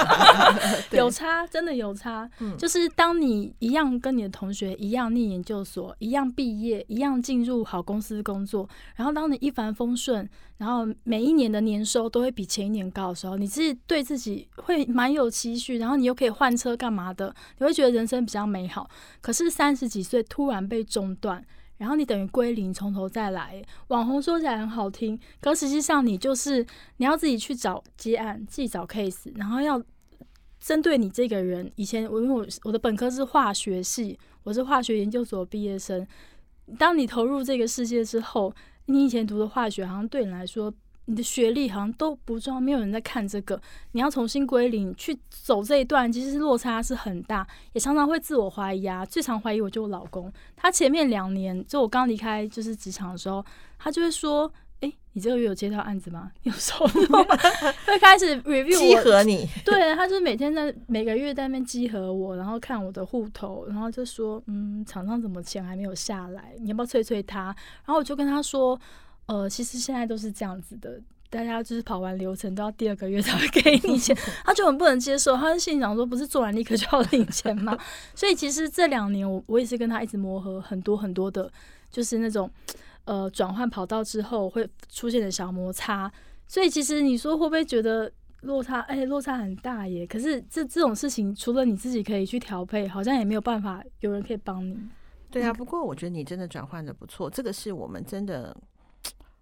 [0.92, 2.28] 有差，真的有差。
[2.40, 10.26] 嗯，就是当你一样跟你的同学一样念研究所，一样毕业，一样进入好公司工作，然后当你一帆风顺，
[10.56, 18.88] 然后每一年的年收都会比前一年高的时候，你自己对自己会蛮有期许，然后你又可以换车干嘛的，你会觉得人生比较美好。
[19.20, 21.44] 可是三十几岁突然被中断。
[21.78, 23.62] 然后你等于归零，从头再来。
[23.88, 26.64] 网红说起来很好听，可实际上你就是
[26.96, 29.82] 你要自己去找接案，自己找 case，然后要
[30.58, 31.70] 针对你这个人。
[31.76, 36.06] 以前我因为我我的本科是化学系，我是化学研究所毕业生。
[36.78, 38.54] 当你投入这个世界之后，
[38.86, 40.72] 你以前读的化学好像对你来说
[41.08, 43.60] 你的学历好像都不重要，没有人在看这个，
[43.92, 49.06] 你要重新归零去走这一段，其实落差是很大，也常常会自我怀疑啊。
[49.06, 53.44] 最常怀疑我就我老公，他前面两年就我刚离开就是职场的时候，
[53.78, 54.50] 他就会说
[54.82, 56.32] ：“哎、欸，你这个月有接到案子吗？
[56.42, 57.24] 有收入吗？”
[57.86, 66.56] 会开始 review 稽核你，对，他就每天在每个月在那边集合我，然后看我的户头，然后就说：“嗯，厂商怎么钱还没有下来？
[66.58, 67.54] 你要不要催催他？”
[67.86, 68.76] 然后我就跟他说。
[69.26, 74.16] 呃，其实现在都是这样子的，大家就是跑完流程都要第二个月才会给你钱，
[74.46, 75.36] 他就很不能接受。
[75.36, 77.76] 他心里想说，不是做完立刻就要领钱吗？
[78.14, 81.50] 所以其实这两年我我也是跟他一直磨合很多很多的，
[81.90, 82.48] 就是那种
[83.04, 86.10] 呃转换跑道之后会出现的小摩擦。
[86.46, 88.08] 所以其实你说会不会觉得
[88.42, 88.78] 落差？
[88.82, 90.06] 哎、欸，落差很大耶。
[90.06, 94.78] 可是这这种事情，除了你自己可以去调配，好像也没有办法有人可以帮你。
[95.32, 98.56] 对啊，不过我觉得你真的转换的不错，这个是我们真的。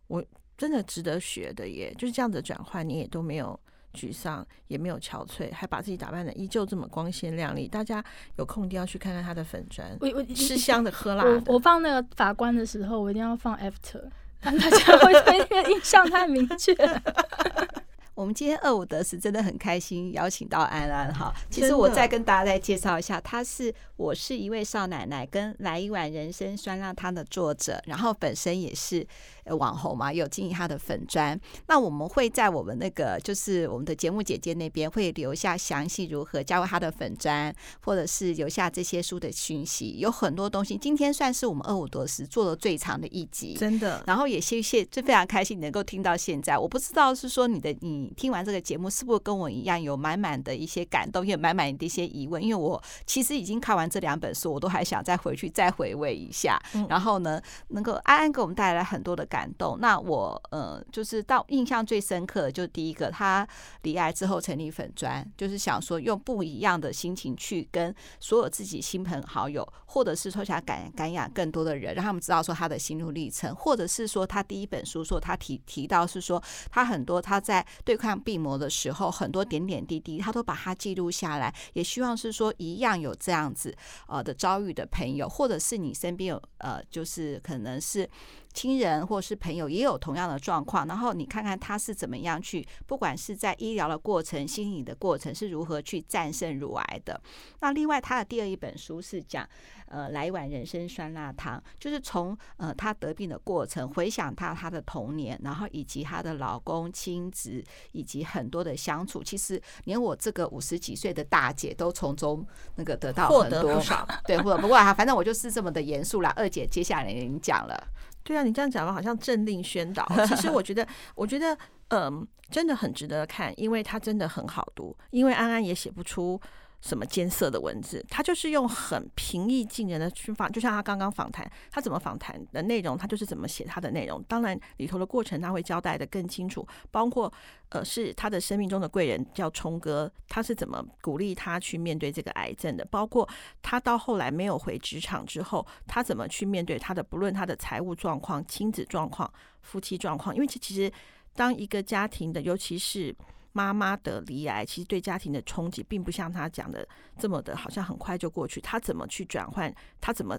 [0.07, 0.24] 我
[0.57, 3.59] 真的值得学的耶，就是这样的转换，你也都没有
[3.92, 7.66] 沮丧，也没有憔悴，还把自己打扮的依旧这么光鲜亮丽。
[7.66, 8.05] 大家
[8.36, 11.30] 有空一定要去看看他的粉砖，我我吃香的喝辣的。
[11.46, 14.02] 我我放那个法官的时候，我一定要放 after，
[14.40, 16.74] 让大家会对那个印象太明确。
[18.14, 21.34] 我们今天二五得十真的很开心，邀请到安安哈。
[21.50, 29.05] 其实我再跟大家再介绍一下，她是我是一位少奶奶跟来一碗人参酸辣汤的作者，然后本身也是。
[29.47, 31.38] 网红嘛，有经营他的粉砖。
[31.66, 39.99] 那我们会在我们那个就是我们的节目姐姐那边会留下详细如何加入他的粉砖，或者是留下这些书的讯息。
[39.99, 44.03] 有很多东西，今天算是我们二五得十做的最长的一集，真的。
[44.07, 46.57] 然后也谢谢，就非常开心能够听到现在。
[46.57, 52.42] 我不知道是说你的你听完这个节目是不是跟我一样有满满的一些感动，也满满的一些疑问。
[52.42, 56.59] 因为我其实已经看完这两本书，我都还想再回去再回味一下。
[56.88, 59.28] 然后呢，能够安安给我们带来很多的。
[59.35, 59.76] 感动。
[59.80, 63.45] 那我呃，就是到印象最深刻的，就第一个，他
[63.82, 83.74] 罹癌之后成立粉砖，就是想说用不一样的心情去跟所有自己亲朋好友，或者是说想感感染更多的人，让他们知道说他的心路历程，或者是说他第一本书说他提提到是说他很多他在对抗病魔的时候，很多点点滴滴，他都把它记录下来，也希望是说一样有这样子
[84.07, 88.09] 呃的遭遇的朋友，或者是你身边有呃，就是可能是。
[88.55, 97.20] 亲人或是朋友也有同样的状况，然后你看看他是怎么样去，不管是在医疗的过程、心理的过程是如何去战胜乳癌的。
[97.61, 99.46] 那另外，他的第二一本书是讲，
[99.86, 112.46] 呃，来一碗人参酸辣汤，就是从呃他得病的过程，回想他他的童年，然后以及他的老公、亲子以及很多的相处，其实连我这个五十几岁的大姐都从中
[112.76, 113.82] 那个得到很多，
[114.24, 116.32] 对，或者不过哈，反正我就是这么的严肃啦。
[116.36, 117.88] 二姐接下来您讲了。
[118.24, 120.04] 对啊，你这样讲的好像政令宣导。
[120.26, 121.56] 其实我觉得，我觉得，
[121.88, 124.96] 嗯，真的很值得看，因为它真的很好读。
[125.10, 126.40] 因为安安也写不出。
[126.87, 134.22] 什么艰涩的文字，他就是用很平易近人的去访，就像他刚刚访谈，他怎么访谈的内容，他就是怎么写他的内容。
[134.24, 137.32] 当然里头的过程他会交代得更清楚，包括
[137.70, 143.26] 呃是他的生命中的贵人叫冲哥，他是怎么鼓励他去面对这个癌症的，包括
[143.62, 149.32] 他到后来没有回职场之后，他怎么去面对他的，不论他的财务状况、亲子状况、
[149.62, 150.93] 夫妻状况，因为其其实
[151.35, 153.16] 当一个家庭的，尤其是。
[153.55, 156.86] 妈妈的离癌，其实对家庭的冲击，并不像他讲的
[157.16, 158.61] 这么的，好像很快就过去。
[158.61, 159.72] 他怎么去转换？
[160.00, 160.36] 他怎么，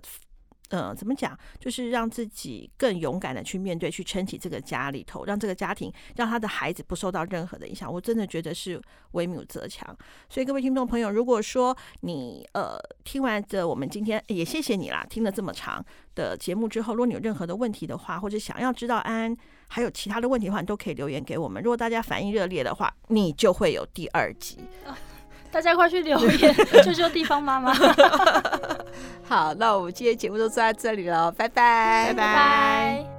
[0.70, 1.38] 呃，怎么讲？
[1.59, 7.91] 就是让自己更勇敢的去面对，去撑起这个家里头，让这个家庭，让他的孩子不受到任何的影响。
[7.91, 9.95] 我真的觉得是为母则强。
[10.30, 15.86] 所以各位听众朋友，如果说你呃听完这我们今天也谢谢你啦，听了这么长
[16.16, 19.38] 的节目之后，如果你有任何的问题的话，或者想要知道安安。
[19.68, 21.61] 还有其他的问题的话，你都可以留言给我们。
[21.61, 24.59] 如果大家反应热烈的话，你就会有第二集。
[25.56, 26.53] 大家快去留言，
[26.84, 27.74] 救救地方妈妈。
[29.24, 33.14] 好，那我们今天节目就做到这里了，拜拜，拜拜。